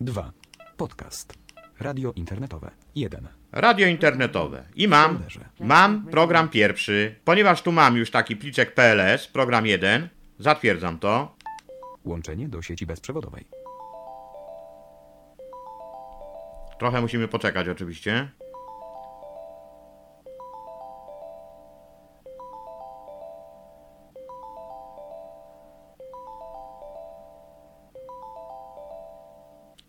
[0.01, 0.31] 2.
[0.77, 1.33] Podcast.
[1.79, 2.71] Radio internetowe.
[2.95, 3.27] 1.
[3.51, 4.63] radio internetowe.
[4.75, 5.23] I mam,
[5.59, 10.09] mam program pierwszy, ponieważ tu mam już taki pliczek PLS, program 1,
[10.39, 11.35] zatwierdzam to.
[12.05, 13.45] Łączenie do sieci bezprzewodowej.
[16.79, 18.29] Trochę musimy poczekać oczywiście.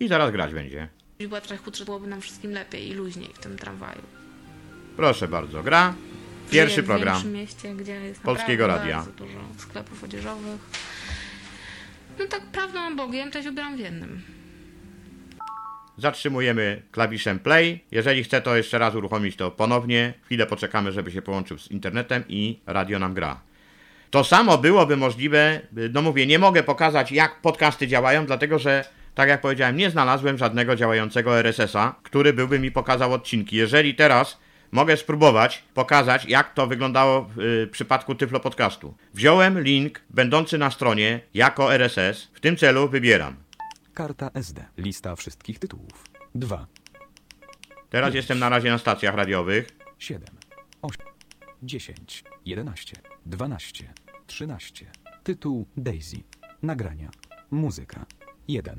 [0.01, 0.89] I zaraz grać będzie.
[1.17, 4.03] Gdyby była trochę chudsza, byłoby nam wszystkim lepiej i luźniej w tym tramwaju.
[4.97, 5.95] Proszę bardzo, gra.
[6.51, 7.15] Pierwszy Żyję w program.
[7.15, 8.97] większym mieście, gdzie jest Polskiego Radia.
[8.97, 10.61] bardzo dużo sklepów odzieżowych.
[12.19, 14.23] No tak prawdą Bogiem, to się wybieram w jednym.
[15.99, 17.81] Zatrzymujemy klawiszem play.
[17.91, 20.15] Jeżeli chce to jeszcze raz uruchomić to ponownie.
[20.25, 23.41] Chwilę poczekamy, żeby się połączył z internetem i radio nam gra.
[24.11, 25.61] To samo byłoby możliwe,
[25.93, 28.85] no mówię, nie mogę pokazać jak podcasty działają, dlatego że
[29.15, 33.57] tak jak powiedziałem, nie znalazłem żadnego działającego RSS-a, który byłby mi pokazał odcinki.
[33.57, 34.39] Jeżeli teraz
[34.73, 38.95] mogę spróbować pokazać, jak to wyglądało w y, przypadku Tyflo Podcastu.
[39.15, 42.29] Wziąłem link będący na stronie jako RSS.
[42.35, 43.37] W tym celu wybieram.
[43.95, 44.65] Karta SD.
[44.79, 46.05] Lista wszystkich tytułów.
[46.35, 46.67] 2.
[47.91, 49.69] Teraz jestem na razie na stacjach radiowych.
[49.99, 50.25] 7.
[50.83, 51.07] 8.
[51.63, 52.25] 10.
[52.47, 52.97] 11.
[53.27, 53.93] 12.
[54.27, 54.87] 13.
[55.25, 56.17] Tytuł Daisy.
[56.63, 57.11] Nagrania.
[57.51, 58.07] Muzyka.
[58.49, 58.77] 1.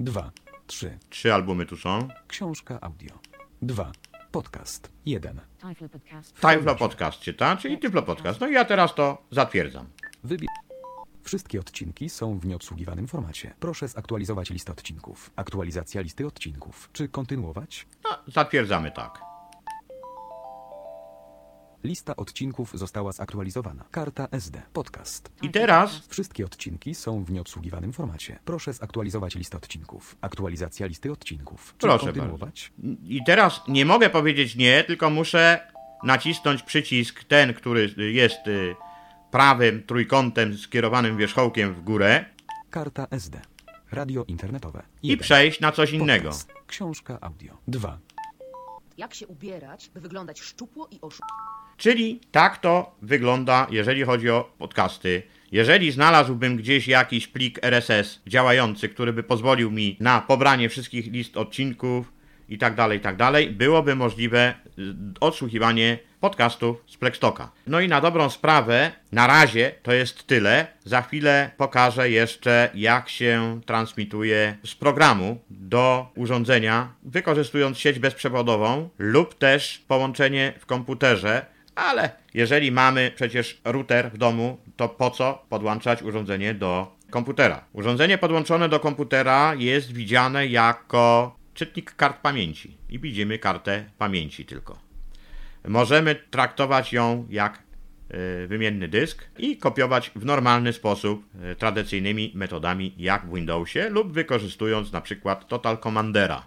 [0.00, 0.30] 2.
[0.66, 0.98] 3.
[1.10, 2.08] Trzy albumy tu są.
[2.28, 3.18] Książka audio.
[3.62, 3.92] 2.
[4.30, 4.90] Podcast.
[5.06, 5.40] 1.
[5.68, 6.40] Tyflo Podcast.
[6.40, 8.40] Tyflo Podcast czyta, czyli Tyflo Podcast.
[8.40, 9.86] No i ja teraz to zatwierdzam.
[10.24, 10.65] Wybierz.
[11.26, 13.54] Wszystkie odcinki są w nieobsługiwanym formacie.
[13.60, 15.30] Proszę zaktualizować listę odcinków.
[15.36, 16.90] Aktualizacja listy odcinków.
[16.92, 17.86] Czy kontynuować?
[18.04, 19.20] No, zatwierdzamy tak.
[21.84, 23.84] Lista odcinków została zaktualizowana.
[23.90, 24.62] Karta SD.
[24.72, 25.32] Podcast.
[25.42, 28.38] I teraz Wszystkie odcinki są w nieobsługiwanym formacie.
[28.44, 30.16] Proszę zaktualizować listę odcinków.
[30.20, 31.74] Aktualizacja listy odcinków.
[31.78, 32.72] Czy Proszę kontynuować?
[33.04, 35.72] I teraz nie mogę powiedzieć nie, tylko muszę
[36.04, 38.76] nacisnąć przycisk ten, który jest y,
[39.30, 42.24] prawym trójkątem skierowanym wierzchołkiem w górę
[42.70, 43.40] Karta SD.
[43.92, 44.82] Radio internetowe.
[45.02, 46.28] i przejść na coś innego.
[46.28, 46.52] Podcast.
[46.66, 47.58] Książka audio.
[47.68, 47.98] 2.
[48.98, 51.22] Jak się ubierać, by wyglądać szczupło i oszu...
[51.76, 55.22] Czyli tak to wygląda, jeżeli chodzi o podcasty.
[55.52, 61.36] Jeżeli znalazłbym gdzieś jakiś plik RSS działający, który by pozwolił mi na pobranie wszystkich list
[61.36, 62.12] odcinków
[62.48, 67.50] i tak dalej, i tak dalej, byłoby możliwe y, odsłuchiwanie podcastów z Plextoka.
[67.66, 70.66] No i na dobrą sprawę, na razie to jest tyle.
[70.84, 79.34] Za chwilę pokażę jeszcze, jak się transmituje z programu do urządzenia, wykorzystując sieć bezprzewodową lub
[79.34, 86.02] też połączenie w komputerze Ale jeżeli mamy przecież router w domu, to po co podłączać
[86.02, 87.64] urządzenie do komputera?
[87.72, 94.85] Urządzenie podłączone do komputera jest widziane jako czytnik kart pamięci i widzimy kartę pamięci tylko.
[95.66, 97.62] Możemy traktować ją jak
[98.44, 104.12] y, wymienny dysk i kopiować w normalny sposób y, tradycyjnymi metodami jak w Windowsie lub
[104.12, 106.46] wykorzystując na przykład Total Commandera.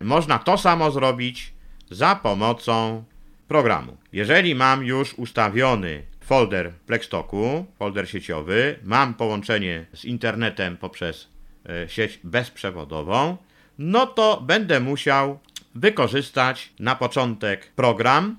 [0.00, 1.52] Można to samo zrobić
[1.90, 3.04] za pomocą
[3.48, 3.96] programu.
[4.12, 11.28] Jeżeli mam już ustawiony folder Plextoku, folder sieciowy, mam połączenie z internetem poprzez
[11.68, 13.36] e, sieć bezprzewodową,
[13.78, 15.38] no to będę musiał
[15.74, 18.36] wykorzystać na początek program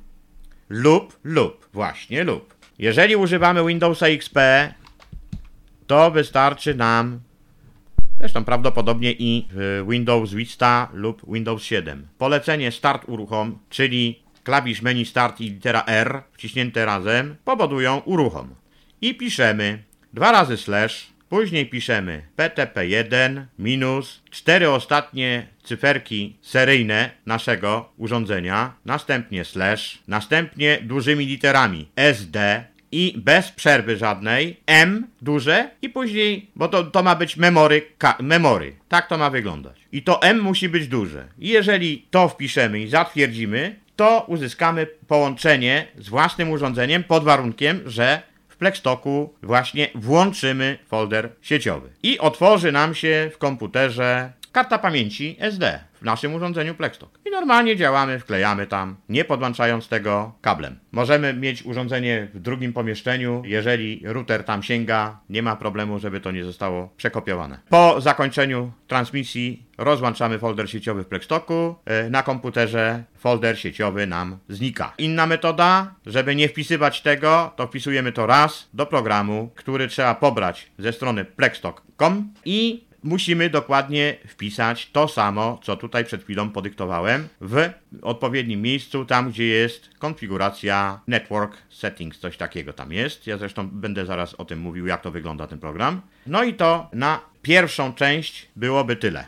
[0.69, 2.55] lub lub, właśnie lub.
[2.79, 4.37] Jeżeli używamy Windowsa XP,
[5.87, 7.19] to wystarczy nam
[8.19, 9.47] Zresztą prawdopodobnie i
[9.81, 12.07] y, Windows Vista lub Windows 7.
[12.17, 18.55] Polecenie Start uruchom, czyli klawisz menu Start i litera R wciśnięte razem powodują uruchom.
[19.01, 28.73] I piszemy dwa razy slash, później piszemy PTP1 minus cztery ostatnie cyferki seryjne naszego urządzenia,
[28.85, 36.67] następnie slash, następnie dużymi literami SD i bez przerwy żadnej, M duże i później, bo
[36.67, 38.75] to, to ma być memory, ka, memory.
[38.89, 39.75] Tak to ma wyglądać.
[39.91, 41.27] I to M musi być duże.
[41.39, 48.21] I jeżeli to wpiszemy i zatwierdzimy, to uzyskamy połączenie z własnym urządzeniem pod warunkiem, że
[48.57, 51.89] w właśnie włączymy folder sieciowy.
[52.03, 57.19] I otworzy nam się w komputerze karta pamięci SD w naszym urządzeniu Plextok.
[57.25, 60.79] I normalnie działamy, wklejamy tam, nie podłączając tego kablem.
[60.91, 66.31] Możemy mieć urządzenie w drugim pomieszczeniu, jeżeli router tam sięga, nie ma problemu, żeby to
[66.31, 67.59] nie zostało przekopiowane.
[67.69, 74.93] Po zakończeniu transmisji rozłączamy folder sieciowy w Plextoku, e, na komputerze folder sieciowy nam znika.
[74.97, 80.71] Inna metoda, żeby nie wpisywać tego, to wpisujemy to raz do programu, który trzeba pobrać
[80.79, 87.69] ze strony plextok.com i musimy dokładnie wpisać to samo, co tutaj przed chwilą podyktowałem, w
[88.01, 93.27] odpowiednim miejscu, tam gdzie jest konfiguracja Network Settings, coś takiego tam jest.
[93.27, 96.01] Ja zresztą będę zaraz o tym mówił, jak to wygląda ten program.
[96.27, 99.27] No i to na pierwszą część byłoby tyle.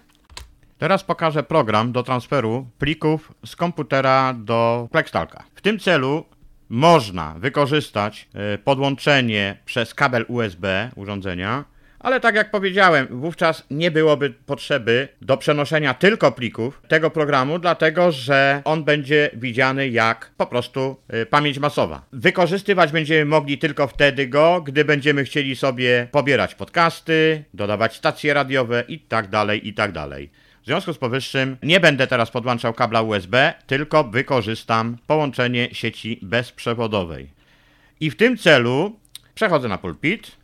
[0.77, 5.43] Teraz pokażę program do transferu plików z komputera do Plextalka.
[5.55, 6.25] W tym celu
[6.69, 11.65] można wykorzystać e, podłączenie przez kabel USB urządzenia
[11.99, 18.11] ale tak jak powiedziałem, wówczas nie byłoby potrzeby do przenoszenia tylko plików tego programu, dlatego
[18.11, 22.05] że on będzie widziany jak po prostu y, pamięć masowa.
[22.13, 28.83] Wykorzystywać będziemy mogli tylko wtedy go, gdy będziemy chcieli sobie pobierać podcasty, dodawać stacje radiowe
[28.87, 29.89] i tak dalej, i tak.
[30.63, 37.29] W związku z powyższym nie będę teraz podłączał kabla USB, tylko wykorzystam połączenie sieci bezprzewodowej.
[37.99, 38.99] I w tym celu
[39.35, 40.38] przechodzę na pulpit,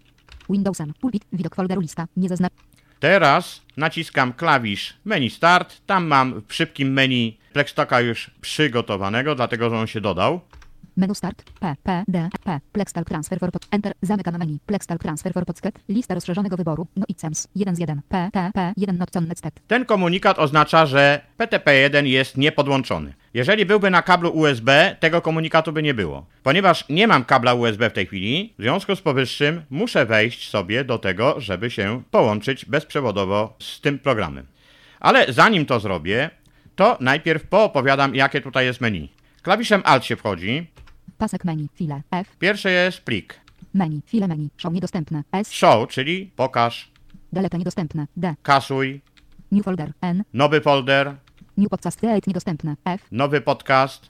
[0.50, 0.93] Windowsem.
[1.02, 1.26] Pulpit.
[1.34, 2.08] Widok folderu lista.
[2.18, 2.54] Nie zaznacz.
[3.00, 5.82] Teraz naciskam klawisz menu start.
[5.86, 10.39] Tam mam w szybkim menu Plextoka już przygotowanego, dlatego że on się dodał.
[10.98, 11.43] Menu start.
[11.60, 12.60] P, P, D, P.
[12.72, 13.66] Plextal transfer for pod.
[13.72, 13.93] Enter.
[14.02, 14.60] Zamykam menu.
[14.66, 15.80] Plextal transfer for podsket.
[15.89, 16.88] Lista rozszerzonego wyboru.
[16.96, 17.48] No items.
[17.56, 18.02] 1 z 1.
[18.10, 19.54] P, T, P, 1 not connected.
[19.68, 23.14] Ten komunikat oznacza, że PTP1 jest niepodłączony.
[23.34, 26.26] Jeżeli byłby na kablu USB, tego komunikatu by nie było.
[26.43, 30.84] Ponieważ nie mam kabla USB w tej chwili, w związku z powyższym muszę wejść sobie
[30.84, 34.46] do tego, żeby się połączyć bezprzewodowo z tym programem.
[35.00, 36.30] Ale zanim to zrobię,
[36.76, 39.10] to najpierw poopowiadam, jakie tutaj jest menu.
[39.41, 40.68] Klawiszem Alt się wchodzi.
[41.18, 41.68] Pasek menu.
[41.76, 42.01] File.
[42.11, 42.36] F.
[42.39, 43.39] Pierwsze jest plik.
[43.74, 44.01] Menu.
[44.05, 44.49] File menu.
[44.57, 45.24] Show niedostępne.
[45.32, 45.51] S.
[45.51, 46.91] Show, czyli pokaż,
[47.34, 48.07] Delete niedostępne.
[48.18, 48.36] D.
[48.43, 49.01] kasuj,
[49.51, 49.91] New folder.
[50.01, 50.24] N.
[50.34, 51.16] nowy folder,
[51.57, 52.76] New podcast create niedostępne.
[52.86, 53.01] F.
[53.11, 54.09] nowy podcast,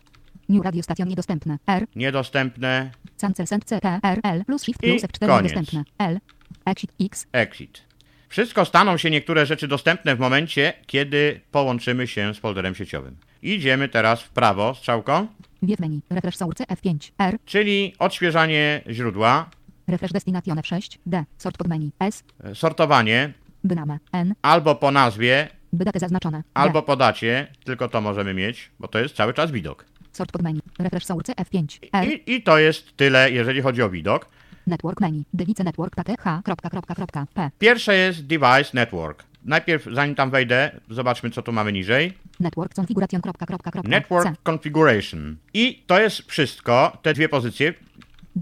[0.49, 1.57] New radio station niedostępne.
[1.67, 1.87] R.
[1.95, 2.91] niedostępne,
[3.21, 5.51] Cancel send C T R L plus shift plus F4 koniec.
[5.51, 5.83] niedostępne.
[5.97, 6.19] L.
[6.65, 7.27] Exit X.
[7.31, 7.81] exit.
[8.29, 13.17] Wszystko staną się niektóre rzeczy dostępne w momencie, kiedy połączymy się z folderem sieciowym.
[13.41, 15.27] Idziemy teraz w prawo strzałką,
[15.65, 16.01] Wiew menu.
[16.09, 17.11] Refresh source F5.
[17.17, 17.37] R.
[17.45, 19.49] czyli odświeżanie źródła,
[19.87, 20.97] Refresh destination F6.
[21.05, 21.25] D.
[21.37, 21.91] Sort pod menu.
[21.99, 22.23] S.
[22.43, 23.99] e, sortowanie Dyname.
[24.11, 24.35] N.
[24.41, 26.37] albo po nazwie, By zaznaczone.
[26.37, 26.43] D.
[26.53, 29.85] albo po dacie, tylko to możemy mieć, bo to jest cały czas widok.
[30.11, 30.59] Sort pod menu.
[30.79, 31.79] Refresh source F5.
[31.93, 32.07] R.
[32.07, 34.29] I, i to jest tyle, jeżeli chodzi o widok.
[34.67, 35.23] Network menu.
[35.33, 36.41] Device network h.
[36.43, 37.51] Kropka, kropka, kropka, P.
[37.59, 39.23] Pierwsze jest device network.
[39.43, 42.13] Najpierw, zanim tam wejdę, zobaczmy, co tu mamy niżej.
[42.39, 43.91] Network configuration.
[43.91, 45.37] Network configuration.
[45.53, 47.73] I to jest wszystko, te dwie pozycje.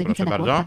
[0.06, 0.64] Proszę bardzo.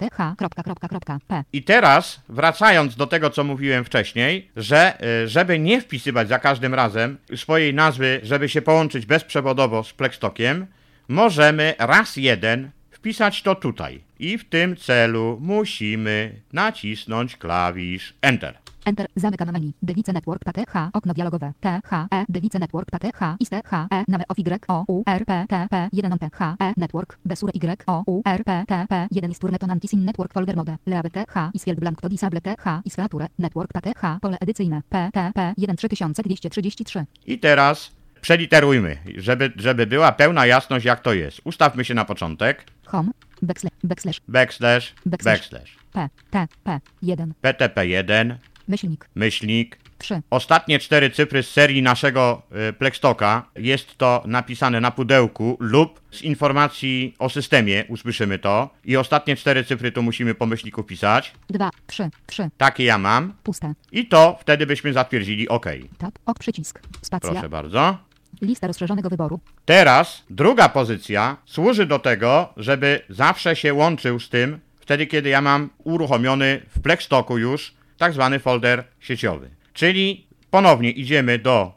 [1.52, 6.74] I teraz, wracając do tego, co mówiłem wcześniej, że y, żeby nie wpisywać za każdym
[6.74, 10.66] razem swojej nazwy, żeby się połączyć bezprzewodowo z Plextokiem,
[11.08, 14.00] możemy raz jeden wpisać to tutaj.
[14.18, 18.58] I w tym celu musimy nacisnąć klawisz Enter.
[18.86, 19.06] Enter.
[19.16, 19.72] Zamykam menu.
[19.82, 20.90] Device Network PTH.
[20.92, 21.52] Okno dialogowe.
[21.60, 22.24] T, H, E.
[22.28, 23.36] Device Network PTH.
[23.40, 24.04] Iste, H, E.
[24.08, 25.88] Name of Y, O, U, R, P, T, P.
[25.92, 26.72] 1 on T, H, E.
[26.76, 27.18] Network.
[27.24, 29.08] Besure Y, O, U, R, P, T, P.
[29.10, 30.76] 1 is Turneton Antisin Network Folder Mode.
[30.86, 31.50] Leave T, H.
[31.54, 32.80] Isfield Blank to Disable T, H.
[32.84, 33.26] Isfeature.
[33.38, 34.20] Network PTH.
[34.20, 34.82] Pole edycyjne.
[34.88, 35.54] P, T, P.
[35.56, 37.04] 1 3233.
[37.26, 41.40] I teraz przeliterujmy, żeby, żeby była pełna jasność jak to jest.
[41.44, 42.64] Ustawmy się na początek.
[42.86, 43.10] Home.
[43.42, 43.72] Backslash.
[43.84, 44.20] Backslash.
[44.28, 45.76] Backslash, Backslash.
[45.92, 46.80] P, T, P.
[47.02, 47.34] 1.
[47.42, 48.34] PTP1,
[48.68, 49.08] Myślnik.
[49.14, 49.78] myślnik.
[49.98, 50.22] 3.
[50.30, 53.48] Ostatnie cztery cyfry z serii naszego y, Plextoka.
[53.56, 58.70] Jest to napisane na pudełku lub z informacji o systemie usłyszymy to.
[58.84, 61.32] I ostatnie cztery cyfry tu musimy po myślniku wpisać.
[61.50, 62.50] 2, 3, 3.
[62.58, 63.32] Takie ja mam.
[63.42, 63.74] Puste.
[63.92, 65.66] I to wtedy byśmy zatwierdzili OK.
[65.98, 66.18] Tab.
[66.26, 66.80] Ok przycisk.
[67.02, 67.30] Spacja.
[67.30, 67.98] Proszę bardzo.
[68.42, 69.40] Lista rozszerzonego wyboru.
[69.64, 75.40] Teraz druga pozycja służy do tego, żeby zawsze się łączył z tym, wtedy kiedy ja
[75.40, 79.50] mam uruchomiony w Plextoku już tak zwany folder sieciowy.
[79.72, 81.72] Czyli ponownie idziemy do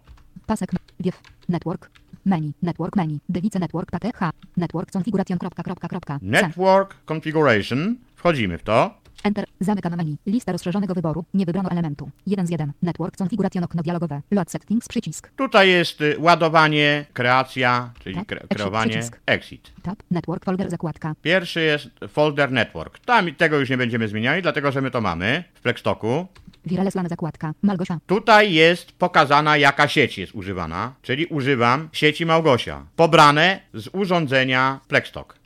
[0.48, 0.72] Pasek.
[1.00, 1.16] Wiew.
[1.50, 1.90] Network.
[2.26, 2.52] Menu.
[2.62, 3.20] Network menu.
[3.30, 4.32] Device Network PTH.
[4.58, 5.40] Network configuration.
[6.22, 7.96] Network Configuration.
[8.16, 8.99] Wchodzimy w to.
[9.24, 9.46] Enter.
[9.60, 10.18] Zamykam menu.
[10.26, 11.26] Lista rozszerzonego wyboru.
[11.34, 12.10] Nie wybrano elementu.
[12.28, 12.72] 1 z 1.
[12.82, 14.22] Network configuration okno dialogowe.
[14.32, 15.32] Load settings przycisk.
[15.36, 19.20] Tutaj jest y, ładowanie, kreacja, czyli Tak, kre exit, kreowanie, przycisk.
[19.26, 19.72] exit.
[19.84, 20.04] Tab.
[20.12, 21.14] Network folder zakładka.
[21.22, 23.00] Pierwszy jest folder network.
[23.00, 26.28] Tam tego już nie będziemy zmieniali, dlatego że my to mamy w Plextoku.
[26.66, 27.54] Wireless LAN zakładka.
[27.62, 28.00] Malgosia.
[28.08, 35.39] Tutaj jest pokazana, jaka sieć jest używana, czyli używam sieci Małgosia, pobrane z urządzenia Plextok.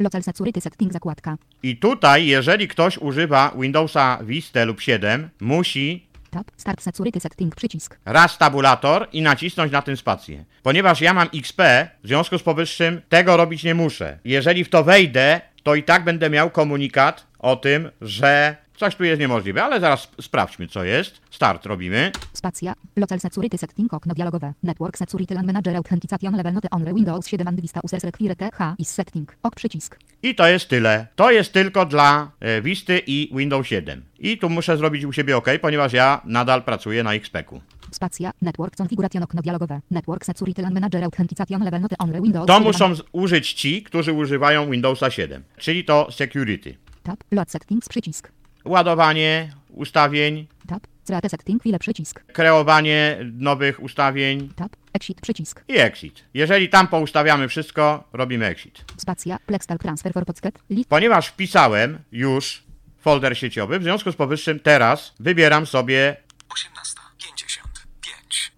[0.00, 1.36] Local security setting zakładka.
[1.62, 6.50] I tutaj, jeżeli ktoś używa Windowsa Vista lub 7, musi Tab.
[6.56, 7.98] Start security setting przycisk.
[8.04, 10.44] raz tabulator i nacisnąć na tym spację.
[10.62, 11.62] Ponieważ ja mam XP,
[12.04, 14.18] w związku z powyższym tego robić nie muszę.
[14.24, 19.04] Jeżeli w to wejdę, to i tak będę miał komunikat o tym, że coś tu
[19.04, 21.20] jest niemożliwe, ale zaraz sp- sprawdźmy co jest.
[21.30, 22.12] Start robimy.
[22.32, 22.74] Spacja.
[22.96, 24.52] Local security setting okno dialogowe.
[24.62, 28.74] Network security LAN manager authentication level note on Windows 7 and Vista users require TH
[28.78, 29.36] is setting.
[29.42, 29.98] Ok przycisk.
[30.22, 31.06] I to jest tyle.
[31.16, 34.02] To jest tylko dla e, Visty i Windows 7.
[34.18, 37.60] I tu muszę zrobić u siebie OK, ponieważ ja nadal pracuję na XP-ku.
[37.90, 38.30] Spacja.
[38.42, 39.80] Network configuration okno dialogowe.
[39.90, 44.12] Network security LAN manager authentication level note on Windows To 7 muszą użyć ci, którzy
[44.12, 46.74] używają Windowsa 7, czyli to Security.
[47.02, 47.24] Tab.
[47.30, 48.32] Load settings przycisk.
[48.64, 50.86] Ładowanie ustawień, Tab.
[51.06, 52.24] Create setting chwilę przycisk.
[52.32, 54.76] kreowanie nowych ustawień Tab.
[54.92, 55.64] Exit przycisk.
[55.68, 56.24] i exit.
[56.34, 58.84] Jeżeli tam poustawiamy wszystko, robimy exit.
[58.96, 59.38] Spacja.
[59.46, 60.58] Plextal transfer for pocket.
[60.70, 60.88] List.
[60.88, 62.62] Ponieważ wpisałem już
[62.98, 66.16] folder sieciowy, w związku z powyższym teraz wybieram sobie
[66.48, 68.50] 18.55.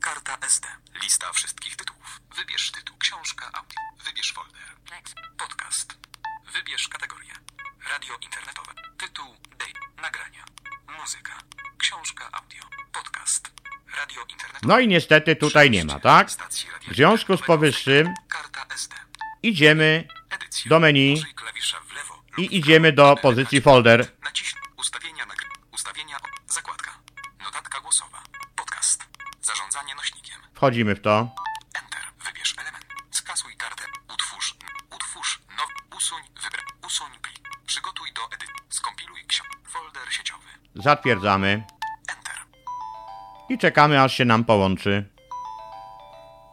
[0.00, 0.68] Karta SD.
[1.02, 2.20] Lista wszystkich tytułów.
[2.36, 2.96] Wybierz tytuł.
[2.98, 4.04] Książka audio.
[4.06, 4.60] Wybierz folder.
[5.38, 5.98] Podcast.
[6.54, 7.32] Wybierz kategorię.
[7.92, 8.59] Radio internetowe.
[10.02, 10.44] Nagrania.
[11.00, 11.32] Muzyka.
[11.78, 12.62] Książka audio.
[12.92, 13.50] Podcast.
[13.96, 14.66] Radio internetowe.
[14.74, 16.30] No i niestety tutaj nie ma, tak?
[16.88, 18.14] W związku z powyższym
[19.42, 20.08] idziemy
[20.66, 21.22] do menu
[22.36, 24.06] i idziemy do pozycji folder.
[24.22, 25.46] Naciśnij ustawienia nagry...
[25.72, 26.16] Ustawienia...
[26.16, 26.90] o- Zakładka.
[27.44, 28.22] Notatka głosowa.
[28.56, 29.04] Podcast.
[29.42, 30.40] Zarządzanie nośnikiem.
[30.54, 31.34] Wchodzimy w to.
[31.74, 32.00] Enter.
[32.26, 32.84] Wybierz element.
[33.10, 33.84] Skasuj kartę.
[34.14, 34.54] Utwórz.
[34.90, 35.38] Utwórz.
[35.56, 35.96] Now.
[35.96, 36.22] Usuń.
[36.42, 36.62] Wybra.
[36.86, 37.48] Usuń plik.
[37.66, 38.54] Przygotuj do edycji.
[38.68, 39.56] Skompiluj książkę.
[39.68, 40.48] Folder sieciowy.
[40.74, 42.34] Zatwierdzamy Enter.
[43.48, 45.08] i czekamy aż się nam połączy.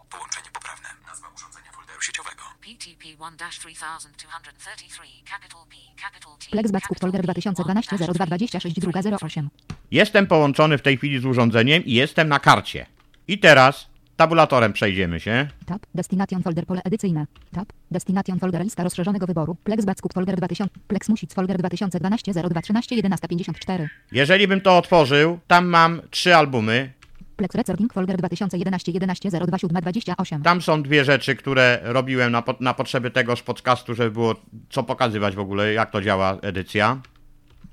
[0.09, 0.89] Połączenie poprawne.
[1.07, 2.41] Nazwa urządzenia folderu sieciowego.
[2.61, 6.45] PTP 1-3233, capital P, capital T.
[6.51, 9.49] Plexback capital folder P, 2012 1-3, 0226 druga 08.
[9.91, 12.85] Jestem połączony w tej chwili z urządzeniem i jestem na karcie.
[13.27, 15.47] I teraz tabulatorem przejdziemy się.
[15.65, 15.85] Tab.
[15.95, 17.25] Destination folder pole edycyjne.
[17.51, 17.73] Tab.
[17.91, 19.55] Destination folder lista rozszerzonego wyboru.
[19.63, 20.73] Plex Backcook folder 2000.
[20.87, 23.89] Plex Music folder 2012 02 13 11 54.
[24.11, 26.93] Jeżeli bym to otworzył, tam mam trzy albumy.
[27.35, 30.41] Plex Recording folder 2011 11 02 7 28.
[30.43, 34.35] Tam są dwie rzeczy, które robiłem na, po, na potrzeby tegoż podcastu, żeby było
[34.69, 37.01] co pokazywać w ogóle, jak to działa edycja.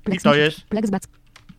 [0.03, 1.05] Plex i to Music- jest- Plex Back.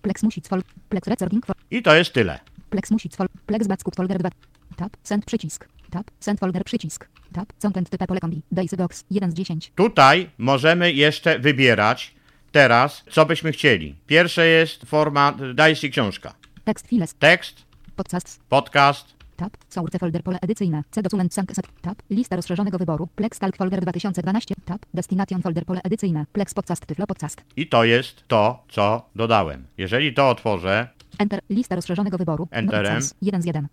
[0.02, 0.66] Plex Music folder.
[0.88, 1.46] Plex Recording.
[1.70, 2.38] I to jest tyle.
[2.70, 3.36] Plex Music folder.
[3.46, 4.28] Plex Backcook folder 2.
[4.76, 4.96] Tab.
[5.02, 5.68] Send przycisk.
[5.90, 6.10] Tab.
[6.20, 7.08] Send folder przycisk.
[7.32, 7.52] Tab.
[7.62, 8.42] Content type pole kombi.
[8.52, 9.72] Daisy Box 1 z 10.
[9.74, 12.14] Tutaj możemy jeszcze wybierać
[12.52, 13.94] teraz, co byśmy chcieli.
[14.06, 16.34] Pierwsze jest format Dicey książka.
[16.64, 17.14] Tekst files.
[17.14, 17.62] Tekst,
[17.96, 18.40] Podcasts.
[18.48, 19.06] podcast,
[19.36, 19.56] Tab.
[19.68, 20.82] Source folder pole edycyjne.
[20.90, 21.66] C document sank set.
[21.82, 22.02] Tab.
[22.10, 23.08] Lista rozszerzonego wyboru.
[23.16, 24.54] Plex Talk folder 2012.
[24.64, 24.86] Tab.
[24.94, 26.26] Destination folder pole edycyjne.
[26.32, 27.42] Plex podcast Tyflo podcast.
[27.56, 29.66] i to jest to, co dodałem.
[29.78, 31.40] Jeżeli to otworzę, Enter.
[31.50, 32.48] Lista rozszerzonego wyboru.
[32.50, 32.92] Enterem.
[32.92, 33.14] No i Sense.
[33.22, 33.66] 1 z 1.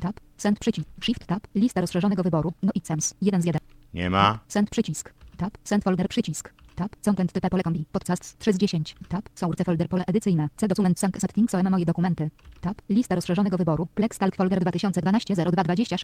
[0.00, 0.20] Tab.
[0.36, 0.88] Send przycisk.
[1.02, 1.46] Shift tab.
[1.54, 2.52] Lista rozszerzonego wyboru.
[2.62, 3.14] No i Sense.
[3.22, 3.60] 1 z 1.
[3.94, 4.38] nie ma.
[4.48, 5.12] Send przycisk.
[5.36, 5.58] Tab.
[5.64, 6.52] Send folder przycisk.
[6.74, 6.96] Tab.
[7.04, 7.84] Content type pole kombi.
[7.92, 8.96] Podcast 310.
[9.08, 9.28] Tab.
[9.34, 10.48] Source folder pole edycyjne.
[10.56, 12.30] C document sync settings OM moje dokumenty.
[12.60, 12.82] Tab.
[12.88, 13.86] Lista rozszerzonego wyboru.
[13.94, 15.96] Plex Talk folder 2012 0220.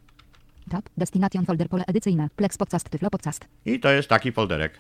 [0.71, 0.89] Tab.
[0.97, 2.29] Destination folder pole edycyjne.
[2.37, 3.45] Plex podcast tyflo podcast.
[3.65, 4.79] I to jest taki folderek.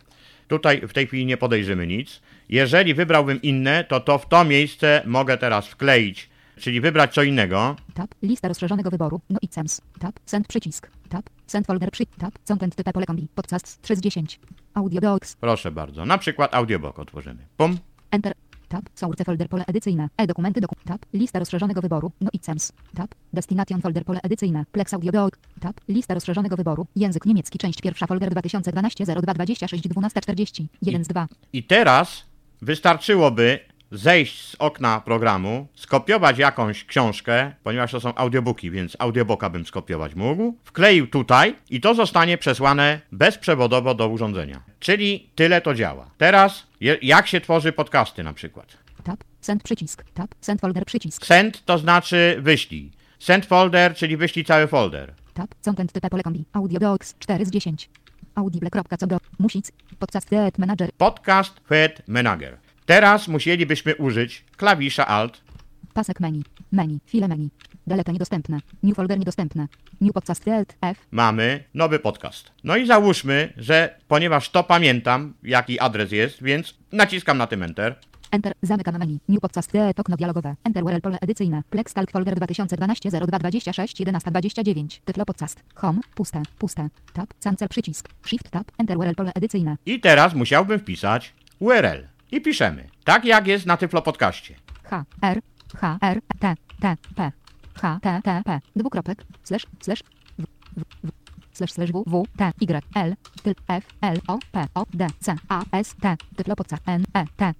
[0.48, 2.22] Tutaj w tej chwili nie podejrzymy nic.
[2.48, 7.76] Jeżeli wybrałbym inne, to to w to miejsce mogę teraz wkleić, czyli wybrać co innego.
[7.94, 8.14] Tab.
[8.22, 9.20] Lista rozszerzonego wyboru.
[9.30, 9.80] No i CEMS.
[9.98, 10.20] Tab.
[10.26, 10.90] Send przycisk.
[11.08, 11.30] Tab.
[11.46, 12.06] Send folder przy.
[12.06, 12.38] Tab.
[12.48, 13.28] Content type pole kombi.
[13.34, 14.40] Podcast 310.
[14.74, 15.36] Audio docs.
[15.36, 16.06] Proszę bardzo.
[16.06, 17.46] Na przykład audiobook otworzymy.
[17.56, 17.78] Pum.
[18.10, 18.34] Enter.
[18.68, 18.84] Tab.
[18.94, 20.08] Source folder pole edycyjne.
[20.16, 20.74] E-dokumenty doku.
[20.84, 21.06] Tab.
[21.12, 22.12] Lista rozszerzonego wyboru.
[22.20, 22.72] No i CEMS.
[22.94, 23.14] Tab.
[23.32, 24.64] Destination folder pole edycyjne.
[24.72, 25.34] Plex audio doc.
[25.60, 25.80] Tab.
[25.88, 26.86] Lista rozszerzonego wyboru.
[26.96, 27.58] Język niemiecki.
[27.58, 30.68] Część pierwsza folder 2012 02 26 12 40.
[30.82, 31.26] 1 z 2.
[31.52, 32.24] I teraz
[32.62, 33.60] wystarczyłoby
[33.90, 40.14] zejść z okna programu, skopiować jakąś książkę, ponieważ to są audiobooki, więc audiobooka bym skopiować
[40.14, 44.62] mógł, wkleił tutaj i to zostanie przesłane bezprzewodowo do urządzenia.
[44.80, 46.10] Czyli tyle to działa.
[46.18, 46.66] Teraz
[47.02, 48.76] jak się tworzy podcasty na przykład?
[49.04, 49.24] Tab.
[49.40, 50.04] Send przycisk.
[50.14, 50.34] Tab.
[50.40, 51.26] Send folder przycisk.
[51.26, 52.92] Send to znaczy wyślij.
[53.18, 55.14] Send folder, czyli wyślij cały folder.
[55.34, 55.54] Tab.
[55.64, 56.44] Content type pole kombi.
[56.52, 57.90] Audio docs 4 z 10.
[58.34, 59.18] Audible.co do.
[59.38, 59.72] Music.
[59.98, 60.90] Podcast Dead Manager.
[60.98, 62.65] Podcast Fed Manager.
[62.86, 65.46] Teraz musielibyśmy użyć klawisza Alt,
[65.94, 66.42] Pasek menu.
[66.72, 66.98] Menu.
[67.06, 67.50] File menu.
[67.86, 68.58] Delete niedostępne.
[68.82, 69.66] New folder niedostępne.
[70.00, 71.06] New podcast Dead F.
[71.10, 72.50] mamy nowy podcast.
[72.64, 77.94] No i załóżmy, że ponieważ to pamiętam, jaki adres jest, więc naciskam na tym Enter.
[78.30, 78.52] Enter.
[78.62, 79.18] Zamykam menu.
[79.28, 80.54] New podcast Dead okno dialogowe.
[80.64, 81.62] Enter URL pole edycyjne.
[81.70, 85.02] Plex Talk folder 2012 02 26 11 29.
[85.04, 85.62] Tyflo podcast.
[85.74, 86.00] Home.
[86.14, 86.42] Puste.
[86.58, 86.88] Puste.
[87.12, 87.34] Tab.
[87.44, 88.08] Cancel przycisk.
[88.26, 88.70] Shift tab.
[88.78, 89.76] Enter URL pole edycyjne.
[89.86, 92.15] I teraz musiałbym wpisać URL.
[92.32, 92.88] I piszemy.
[93.04, 94.54] Tak jak jest na Tyflo Podcaście.
[94.82, 95.04] H.
[95.22, 95.40] R.
[95.76, 95.98] H.
[96.00, 96.20] R.
[96.40, 96.54] T.
[96.80, 96.96] T.
[97.16, 97.32] P.
[97.74, 97.98] H.
[98.02, 98.20] T.
[98.24, 98.42] T.
[98.44, 98.60] P.
[98.76, 99.24] Dwukropek.
[99.44, 99.66] Slash.
[99.80, 100.02] Slash.
[100.38, 100.46] W.
[100.76, 100.84] W.
[101.04, 101.12] W.
[101.52, 102.04] Slash slash W.
[102.06, 102.24] W.
[102.36, 102.52] T.
[102.60, 102.82] Y.
[102.94, 103.14] L.
[103.42, 103.54] Tyl.
[103.68, 103.84] F.
[104.00, 104.18] L.
[104.28, 104.38] O.
[104.52, 104.64] P.
[104.74, 104.84] O.
[104.94, 105.06] D.
[105.20, 105.34] C.
[105.48, 105.62] A.
[105.72, 105.94] S.
[106.00, 106.16] T.
[106.36, 106.82] Tyflo podcast.
[106.86, 107.04] N.
[107.14, 107.24] E.
[107.36, 107.52] T.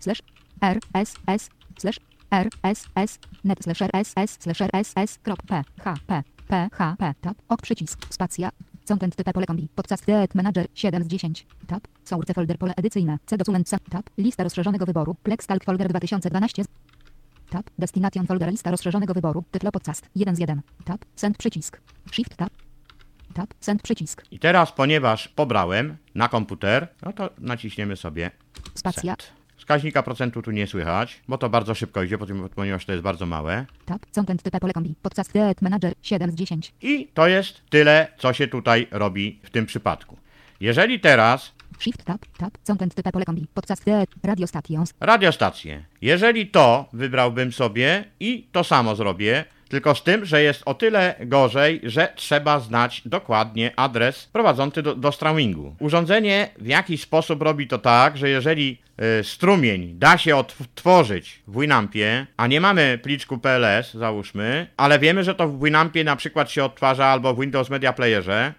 [0.00, 0.22] Slash.
[0.60, 0.78] R.
[0.94, 1.14] S.
[1.26, 1.50] S.
[1.78, 1.98] Slash.
[2.30, 2.48] R.
[2.62, 2.88] S.
[2.94, 3.18] S.
[3.44, 3.90] Net slash R.
[3.92, 4.12] S.
[4.16, 4.36] S.
[4.40, 4.70] Slash R.
[4.72, 4.92] S.
[4.96, 5.18] S.
[5.22, 5.42] Krop.
[5.46, 5.62] P.
[5.84, 5.94] H.
[6.06, 6.22] P.
[6.48, 6.68] P.
[6.72, 6.96] H.
[6.98, 7.14] P.
[7.20, 7.36] Tab.
[7.48, 7.98] Ok przycisk.
[8.10, 8.50] Spacja.
[8.88, 9.68] Content type pole kombi.
[9.74, 11.46] Podcast Dead Manager 7 z 10.
[11.66, 11.88] Tab.
[12.04, 13.18] Source folder pole edycyjne.
[13.26, 13.70] C document.
[13.90, 14.10] Tab.
[14.18, 15.14] Lista rozszerzonego wyboru.
[15.22, 16.64] Plex Talk folder 2012.
[17.50, 17.70] Tab.
[17.78, 19.44] Destination folder lista rozszerzonego wyboru.
[19.50, 20.62] Tyflo podcast 1 z 1.
[20.84, 21.04] Tab.
[21.16, 21.80] Send przycisk.
[22.12, 22.50] Shift tab.
[23.34, 23.54] Tab.
[23.60, 24.22] Send przycisk.
[24.30, 28.30] I teraz, ponieważ pobrałem na komputer, no to naciśniemy sobie
[28.74, 29.16] Spacja.
[29.18, 29.45] Send.
[29.56, 32.18] Wskaźnika procentu tu nie słychać, bo to bardzo szybko idzie,
[32.54, 33.66] ponieważ to jest bardzo małe.
[33.86, 34.06] Tab.
[34.14, 34.94] Content type pole kombi.
[35.02, 36.72] Podcast Dead Manager 7 z 10.
[36.82, 40.16] I to jest tyle, co się tutaj robi w tym przypadku.
[40.60, 42.26] Jeżeli teraz Shift tab.
[42.38, 42.58] Tab.
[42.66, 43.46] Content type pole kombi.
[43.54, 44.08] Podcast Dead.
[44.22, 44.94] Radio stations.
[45.00, 50.74] radiostację, jeżeli to wybrałbym sobie i to samo zrobię, tylko z tym, że jest o
[50.74, 55.12] tyle gorzej, że trzeba znać dokładnie adres prowadzący do, do.
[55.78, 58.78] Urządzenie w jakiś sposób robi to tak, że jeżeli
[59.20, 65.24] y, strumień da się odtworzyć w Winampie, a nie mamy pliczku PLS, załóżmy, ale wiemy,
[65.24, 68.52] że to w Winampie na przykład się odtwarza albo w Windows Media Playerze,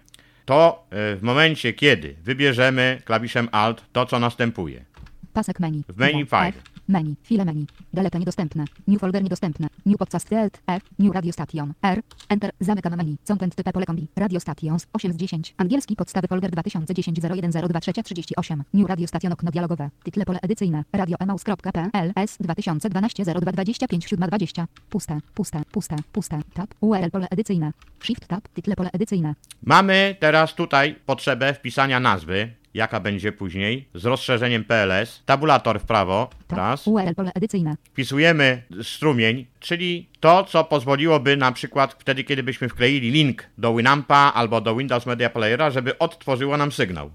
[0.44, 4.84] to y, w momencie, kiedy wybierzemy klawiszem Alt to, co następuje.
[5.32, 5.84] Pasek menu.
[5.88, 6.77] W menu file.
[6.88, 7.14] Menu.
[7.22, 7.66] File menu.
[7.92, 8.64] Delete niedostępne.
[8.86, 9.68] New folder niedostępne.
[9.86, 10.82] New podcast Dead F.
[10.98, 11.74] New radio station.
[11.82, 12.02] R.
[12.28, 12.50] Enter.
[12.60, 13.16] Zamykam menu.
[13.28, 14.08] Content type pole kombi.
[14.16, 15.54] Radio stations 8 z 10.
[15.56, 18.64] Angielski podstawy folder 2010 0102 38.
[18.74, 19.90] New radio station okno dialogowe.
[20.04, 20.84] Tytle pole edycyjne.
[20.92, 24.66] Radio emaus.pl S 2012 02 25 7 20.
[24.90, 25.20] Puste.
[25.34, 25.62] Puste.
[25.72, 25.96] Puste.
[26.12, 26.40] Puste.
[26.54, 26.70] Tab.
[26.80, 27.72] URL pole edycyjne.
[28.02, 28.48] Shift tab.
[28.54, 29.34] Tytle pole edycyjne.
[29.62, 36.30] Mamy teraz tutaj potrzebę wpisania nazwy, jaka będzie później, z rozszerzeniem PLS, tabulator w prawo,
[36.48, 36.58] Tab.
[36.58, 37.76] raz, URL pole edycyjne.
[37.84, 44.32] wpisujemy strumień, czyli to, co pozwoliłoby na przykład wtedy, kiedy byśmy wkleili link do Winampa
[44.34, 47.10] albo do Windows Media Playera, żeby odtworzyło nam sygnał.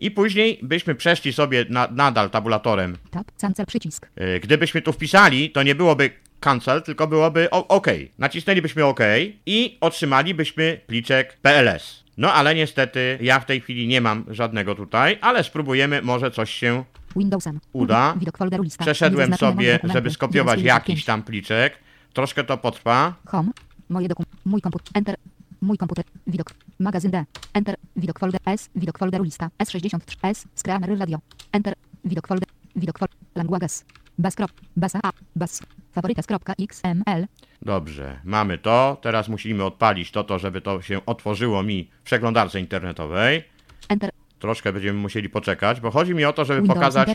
[0.00, 2.96] I później byśmy przeszli sobie na, nadal tabulatorem.
[3.10, 3.26] Tab.
[3.40, 4.08] Cancel przycisk.
[4.16, 7.86] Yy, Gdybyśmy tu wpisali, to nie byłoby cancel, tylko byłoby OK.
[8.18, 9.00] Nacisnęlibyśmy OK
[9.46, 12.04] i otrzymalibyśmy pliczek PLS.
[12.20, 16.50] No ale niestety ja w tej chwili nie mam żadnego tutaj, ale spróbujemy, może coś
[16.50, 16.84] się
[17.16, 17.60] Windowsem.
[17.72, 18.14] Uda.
[18.16, 18.84] Widok folderu lista.
[18.84, 21.04] Przeszedłem sobie, żeby skopiować 9 jakiś 5.
[21.04, 21.78] tam pliczek.
[22.12, 23.14] Troszkę to potrwa.
[23.26, 23.50] Home.
[23.88, 24.36] Moje dokumenty.
[24.44, 24.88] Mój komputer.
[24.94, 25.16] Enter.
[25.60, 26.04] Mój komputer.
[26.26, 26.50] Widok.
[26.78, 27.24] Magazyn D.
[27.54, 27.76] Enter.
[27.96, 28.70] Widok folder S.
[28.74, 29.50] Widok folderu lista.
[29.58, 30.00] S63.
[30.22, 30.46] S.
[30.54, 31.18] Screamer radio.
[31.52, 31.74] Enter.
[32.04, 32.48] Widok folder.
[32.76, 33.16] Widok folder.
[33.34, 33.84] Languages.
[34.18, 34.34] Bas.
[34.76, 35.12] Basa A.
[35.36, 35.62] Bas.
[35.92, 37.26] Faworytas.xml.
[37.62, 38.96] Dobrze, mamy to.
[39.00, 43.44] Teraz musimy odpalić to, to, żeby to się otworzyło mi w przeglądarce internetowej.
[43.88, 44.10] Enter.
[44.38, 46.78] Troszkę będziemy musieli poczekać, bo chodzi mi o to, żeby Windows.
[46.78, 47.08] pokazać,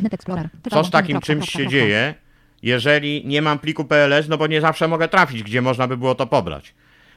[0.70, 2.14] co z takim czymś się dzieje,
[2.62, 6.16] jeżeli nie mam pliku PLS, no bo nie zawsze mogę trafić, gdzie można by było
[6.16, 6.74] to pobrać.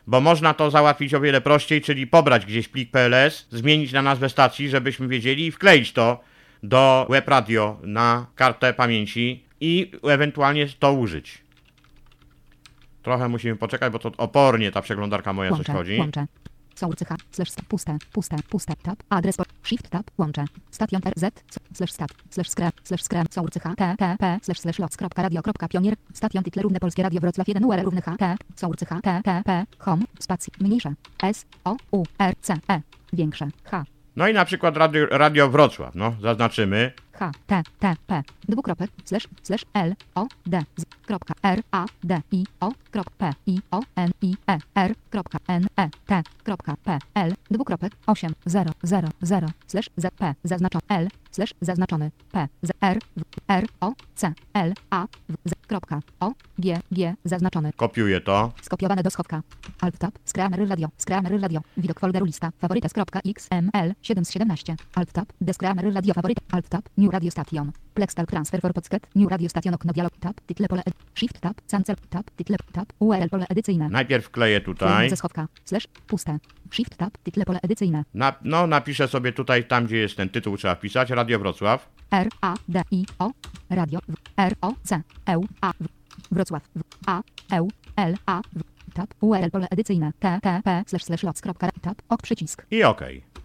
[0.06, 4.28] bo można to załatwić o wiele prościej, czyli pobrać gdzieś plik PLS, zmienić na nazwę
[4.28, 6.20] stacji, żebyśmy wiedzieli i wkleić to
[6.62, 11.38] do web radio na kartę pamięci i ewentualnie to użyć.
[13.08, 15.98] Trochę musimy poczekać, bo to opornie ta przeglądarka moja coś Łącze, chodzi.
[15.98, 16.26] łącze.
[16.74, 21.58] Source H, slash st- puste, puste, puste, tab, adres, shift, tab, łącze, station RZ, s-
[21.74, 25.22] slash stat, slash scram, slash scram, source H, t, t, p, slash slash lots, kropka,
[25.22, 28.86] radio, kropka, pionier, station title równe polskie radio Wrocław 1 UR równy H, t, source
[28.86, 30.92] H, t, t, p, home, spacji, mniejsze,
[31.22, 32.80] s, o, u, r, c, e,
[33.12, 33.84] większe, h,
[34.16, 36.92] No i na przykład radio, radio Wrocław, no, zaznaczymy.
[37.18, 42.22] H, T, T, P, dwukropek, slash, slash, L, O, D, z, kropka, R, A, D,
[42.32, 46.76] I, O, kropka, P, I, O, N, I, E, R, kropka, N, E, T, kropka,
[46.84, 52.48] P, L, dwukropek, 8, 0, 0, 0, slash, Z, P, zaznaczony, L, slash, zaznaczony, P,
[52.62, 57.72] Z, R, w, R, O, C, L, A, w, Z, kropka, O, G, G, zaznaczony,
[57.76, 58.52] Kopiuję to.
[58.62, 59.42] skopiowane do schowka,
[59.80, 65.32] Alt Tab, Scramer Radio, Scramer Radio, widok folderu lista, faworytas.xml, 7 z 17, Alt Tab,
[65.40, 69.74] Descramer Radio, faworyt, Alt Tab, New Radio Station, Plextal Transfer for Pocket, New Radio Station,
[69.74, 73.88] okno dialog, Tab, title pole, ed, Shift Tab, Cancel, Tab, title, Tab, URL pole edycyjne,
[73.88, 75.10] Najpierw wkleję tutaj.
[75.10, 76.38] Ze schowka, slash, puste,
[76.70, 80.56] Shift Tab, title pole edycyjne, Na, no, napiszę sobie tutaj, tam gdzie jest ten tytuł,
[80.56, 81.10] trzeba wpisać.
[81.10, 81.88] Radio Wrocław.
[82.10, 83.30] R, A, D, I, O,
[83.70, 85.72] Radio, w, R, O, C, E, A,
[86.30, 86.62] Wrocław,
[87.06, 88.42] A, E, L, A,
[88.98, 91.22] Tab, URL pole edycyjne, T, T, P, slash, slash,
[91.80, 92.66] tab, ok, przycisk.
[92.70, 93.02] I OK.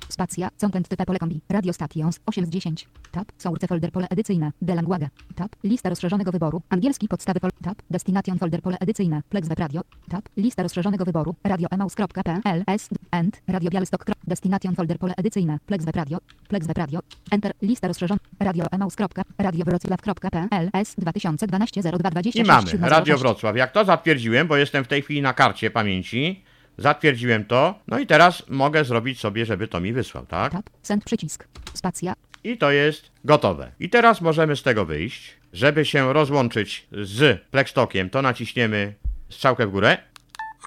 [0.10, 4.52] Spacja, content type pole kombi, radio stations, 8 z 10, tab, source folder pole edycyjne,
[4.62, 9.60] delanguage, tab, lista rozszerzonego wyboru, angielski podstawy pol, tab, destination folder pole edycyjne, plex web
[9.60, 15.14] radio, tab, lista rozszerzonego wyboru, radio emaus.pl, s, end, radio bialystok, tro- destination folder pole
[15.18, 17.00] edycyjne, plex web radio, plex web radio,
[17.32, 18.96] enter, lista rozszerzona, radio emaus.
[19.38, 23.22] radio wrocław.pl, s, 2012 02 26 I mamy 7 Radio 06.
[23.24, 23.56] Wrocław.
[23.56, 26.44] Jak to zatwierdziłem, bo jestem w tej chwili na karcie pamięci,
[26.78, 30.52] zatwierdziłem to, no i teraz mogę zrobić sobie, żeby to mi wysłał, tak?
[30.52, 32.14] Tab, send przycisk, spacja,
[32.44, 33.72] I to jest gotowe.
[33.80, 35.38] I teraz możemy z tego wyjść.
[35.54, 38.96] Żeby się rozłączyć z Plextokiem, to naciśniemy
[39.30, 39.98] strzałkę w górę.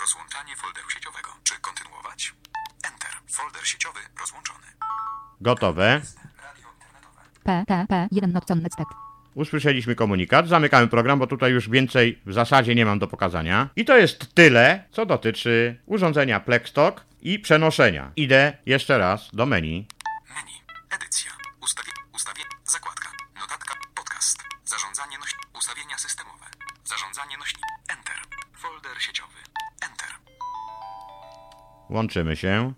[0.01, 1.29] Rozłączanie folderu sieciowego.
[1.45, 2.35] Czy kontynuować?
[2.87, 3.11] Enter.
[3.27, 4.67] Folder sieciowy rozłączony.
[5.41, 6.01] Gotowe.
[7.45, 8.79] p, t, p, 1 not on next
[9.37, 13.69] Usłyszeliśmy komunikat, zamykamy program, bo tutaj już więcej w zasadzie nie mam do pokazania.
[13.77, 18.13] I to jest tyle, co dotyczy urządzenia Plextok i przenoszenia.
[18.17, 19.87] Idę jeszcze raz do menu.
[20.29, 20.53] Menu.
[20.91, 21.31] Edycja.
[21.63, 21.93] Ustawie.
[22.15, 22.43] Ustawie.
[22.65, 23.09] Zakładka.
[23.41, 23.75] Notatka.
[23.95, 24.39] Podcast.
[24.65, 25.41] Zarządzanie nośnik.
[25.59, 26.47] Ustawienia systemowe.
[26.85, 27.65] Zarządzanie nośnik.
[27.89, 28.17] Enter.
[28.53, 29.39] Folder sieciowy.
[29.91, 30.09] Enter.
[31.91, 32.73] Łączymy się.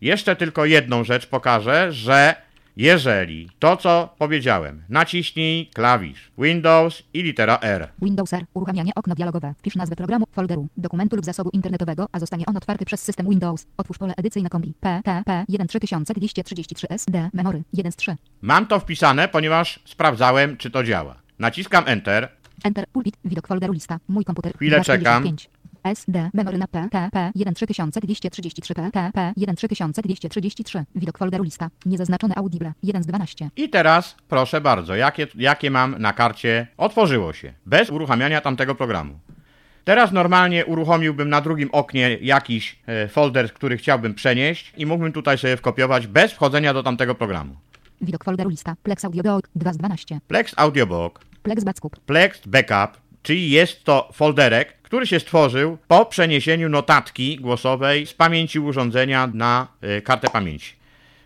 [0.00, 2.34] Jeszcze tylko jedną rzecz pokażę, że
[2.76, 7.88] jeżeli to, co powiedziałem, naciśnij klawisz Windows i litera R.
[8.02, 8.44] Windows R.
[8.54, 9.54] Uruchamianie okno dialogowe.
[9.58, 13.66] Wpisz nazwę programu, folderu, dokumentu lub zasobu internetowego, a zostanie on otwarty przez system Windows.
[13.76, 14.74] Otwórz pole edycyjne kombi.
[14.80, 18.16] P, T, P, 13233 SD, memory, 1 z 3.
[18.42, 21.16] Mam to wpisane, ponieważ sprawdzałem, czy to działa.
[21.38, 22.41] Naciskam Enter.
[22.64, 24.52] Enter, pulpit, widok folderu lista, mój komputer.
[24.56, 25.50] Chwilę 245.
[25.84, 30.84] SD, memory na P, T, P, 13233 P, T, P, 13233.
[30.94, 31.70] Widok folderu lista.
[31.86, 33.50] Niezaznaczone audible, 1 z 12.
[33.56, 39.18] I teraz, proszę bardzo, jakie, jakie mam na karcie, otworzyło się, bez uruchamiania tamtego programu.
[39.84, 45.38] Teraz normalnie uruchomiłbym na drugim oknie jakiś e, folder, który chciałbym przenieść i mógłbym tutaj
[45.38, 47.56] sobie wkopiować bez wchodzenia do tamtego programu.
[48.00, 48.76] Widok folderu lista.
[48.82, 50.20] Plex Audio Doc, 2 z 12.
[50.28, 52.00] Plex Audiobook, Plex Backup.
[52.00, 58.60] Plex Backup, czyli jest to folderek, który się stworzył po przeniesieniu notatki głosowej z pamięci
[58.60, 60.76] urządzenia na e, kartę pamięci.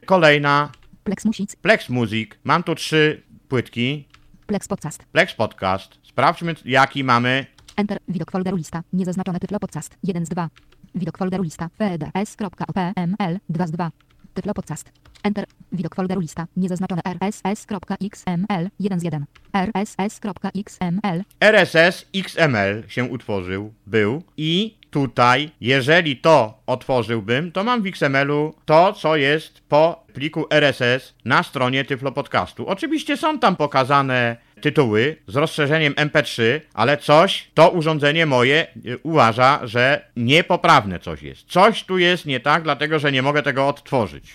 [0.06, 0.70] Kolejna,
[1.04, 1.56] Plex Music.
[1.56, 4.08] Plex Music, mam tu trzy płytki,
[4.46, 5.04] Plex Podcast.
[5.12, 7.98] Plex Podcast, sprawdźmy jaki mamy Enter.
[8.08, 8.82] Widok folderu lista.
[8.92, 9.96] Niezaznaczone tyflo podcast.
[10.02, 10.48] 1 z 2.
[10.94, 11.68] Widok folderu lista.
[11.78, 13.90] PDS.opml 2 z 2.
[14.36, 14.92] Tyflo podcast.
[15.22, 15.44] Enter.
[15.72, 16.46] Widok folderu lista.
[16.56, 19.24] Niezaznaczone rss.xml 1 z 1.
[19.54, 21.22] rss.xml.
[21.40, 28.92] RSS XML się utworzył, był i tutaj, jeżeli to otworzyłbym, to mam w XML-u to,
[28.92, 32.66] co jest po pliku RSS na stronie Tyflo Podcastu.
[32.66, 36.42] Oczywiście są tam pokazane tytuły z rozszerzeniem MP3,
[36.74, 41.46] ale coś, to urządzenie moje y, uważa, że niepoprawne coś jest.
[41.48, 44.32] Coś tu jest nie tak, dlatego że nie mogę tego odtworzyć.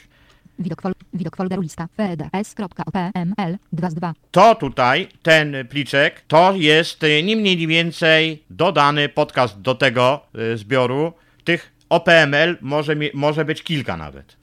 [0.60, 1.88] Widok, fol widok folderu lista.
[1.96, 4.14] PDS.opml 2 z 2.
[4.32, 10.20] To tutaj, ten pliczek, to jest y, ni mniej ni więcej dodany podcast do tego
[10.54, 11.14] y, zbioru.
[11.44, 14.38] Tych OPML może, może być kilka nawet.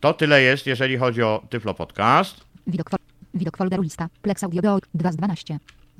[0.00, 2.44] To tyle jest, jeżeli chodzi o Tyflo Podcast.
[2.66, 3.01] Widok, fol
[3.34, 4.08] widok folderu lista.
[4.22, 5.58] Plex Audio Do 2 z 12.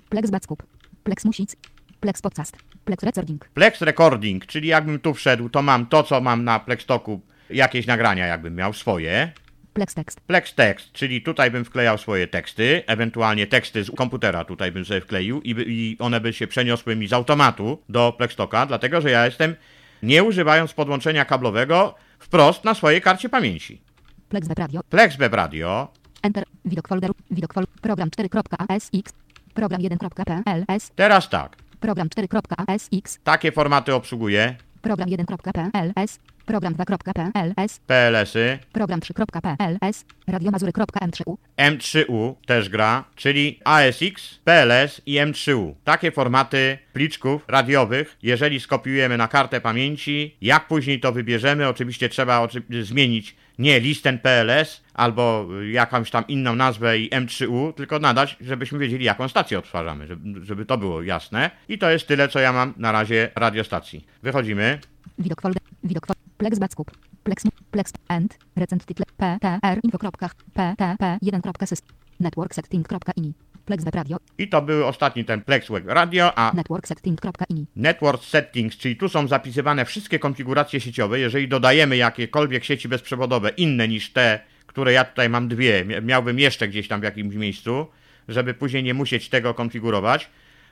[0.09, 0.63] Plex Backup.
[1.05, 1.57] Plex Music.
[2.01, 2.57] Plex Podcast.
[2.85, 3.49] Plex Recording.
[3.55, 8.27] Plex Recording, czyli jakbym tu wszedł, to mam to, co mam na Plextoku, jakieś nagrania
[8.27, 9.33] jakbym miał swoje.
[9.73, 10.21] Plex Text.
[10.21, 15.01] Plex Text, czyli tutaj bym wklejał swoje teksty, ewentualnie teksty z komputera tutaj bym sobie
[15.01, 19.11] wkleił i, by, i one by się przeniosły mi z automatu do Plextoka, dlatego że
[19.11, 19.55] ja jestem,
[20.03, 23.83] nie używając podłączenia kablowego, wprost na swojej karcie pamięci.
[24.29, 24.81] Plex Web Radio.
[24.91, 25.89] Plex Web Radio,
[26.23, 26.45] Enter.
[26.65, 27.15] Widok folderu.
[27.31, 29.13] Widok fol Program 4.asx.
[29.55, 30.91] Program 1.pls.
[30.97, 33.19] teraz tak, Program 4.asx.
[33.25, 36.19] takie formaty obsługuje, Program 1.pls.
[36.47, 37.79] Program 2.pls.
[37.87, 40.05] PLS-y, Program 3.pls.
[40.27, 41.37] Radiomazury.m3u.
[41.57, 45.75] M3U też gra, czyli ASX, PLS i M3U.
[45.85, 52.41] Takie formaty pliczków radiowych, jeżeli skopiujemy na kartę pamięci, jak później to wybierzemy, oczywiście trzeba
[52.41, 58.79] oczy zmienić nie listen PLS albo jakąś tam inną nazwę i M3U, tylko nadać, żebyśmy
[58.79, 61.51] wiedzieli, jaką stację odtwarzamy, żeby, żeby to było jasne.
[61.69, 64.07] I to jest tyle, co ja mam na razie radiostacji.
[64.23, 64.79] Wychodzimy.
[65.19, 65.63] Widok folder.
[65.85, 66.23] Widok folder.
[66.39, 66.91] Plex Backup.
[67.25, 67.43] Plex.
[67.71, 67.93] Plex.
[68.09, 68.39] End.
[68.57, 69.07] Recent title.
[69.17, 69.81] PTR.
[69.83, 69.99] Info.
[69.99, 71.19] PTP.
[71.23, 71.83] 1.sys.
[72.21, 73.33] Network setting.ini.
[73.65, 74.17] Plex Web Radio.
[74.39, 77.67] I to był ostatni ten Plex Web Radio, a Network setting.ini.
[77.77, 81.21] Network Settings, czyli tu są zapisywane wszystkie konfiguracje sieciowe.
[81.21, 86.39] Jeżeli dodajemy jakiekolwiek sieci bezprzewodowe inne niż te, które ja tutaj mam dwie, mia- miałbym
[86.39, 87.87] jeszcze gdzieś tam w jakimś miejscu,
[88.29, 90.29] żeby później nie musieć tego konfigurować,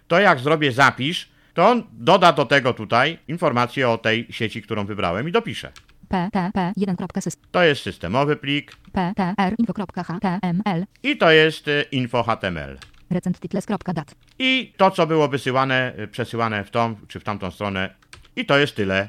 [0.09, 4.87] to jak zrobię zapisz, to on doda do tego tutaj informację o tej sieci, którą
[4.87, 5.73] wybrałem i dopiszę.
[6.11, 7.37] PTP 1.sys.
[7.51, 9.55] To jest systemowy plik PTR.
[9.59, 10.87] Info.html.
[11.03, 12.79] i to jest y, info HTML.
[13.11, 14.15] Recent titles.dat.
[14.39, 17.95] I to, co było wysyłane, y, przesyłane w tą czy w tamtą stronę.
[18.37, 19.09] I to jest tyle.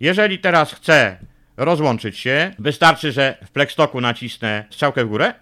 [0.00, 1.16] Jeżeli teraz chcę
[1.56, 5.34] rozłączyć się, wystarczy, że w Plextoku nacisnę strzałkę w górę,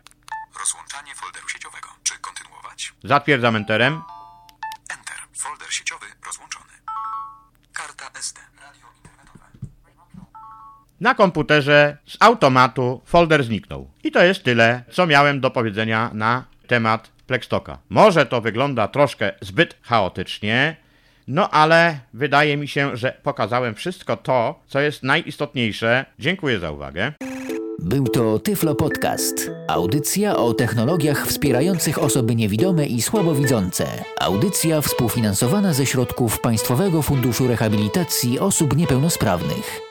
[0.60, 1.88] Rozłączanie folderu sieciowego.
[2.02, 2.92] Czy kontynuować?
[3.04, 4.02] zatwierdzam enterem
[4.90, 5.16] Enter.
[5.32, 6.05] Folder sieciowy
[11.00, 13.90] na komputerze z automatu folder zniknął.
[14.04, 17.78] I to jest tyle, co miałem do powiedzenia na temat Plextoka.
[17.88, 20.76] Może to wygląda troszkę zbyt chaotycznie,
[21.28, 26.04] no ale wydaje mi się, że pokazałem wszystko to, co jest najistotniejsze.
[26.18, 27.12] Dziękuję za uwagę.
[27.78, 29.50] Był to Tyflo Podcast.
[29.68, 33.86] Audycja o technologiach wspierających osoby niewidome i słabowidzące.
[34.20, 39.85] Audycja współfinansowana ze środków Państwowego Funduszu Rehabilitacji Osób Niepełnosprawnych.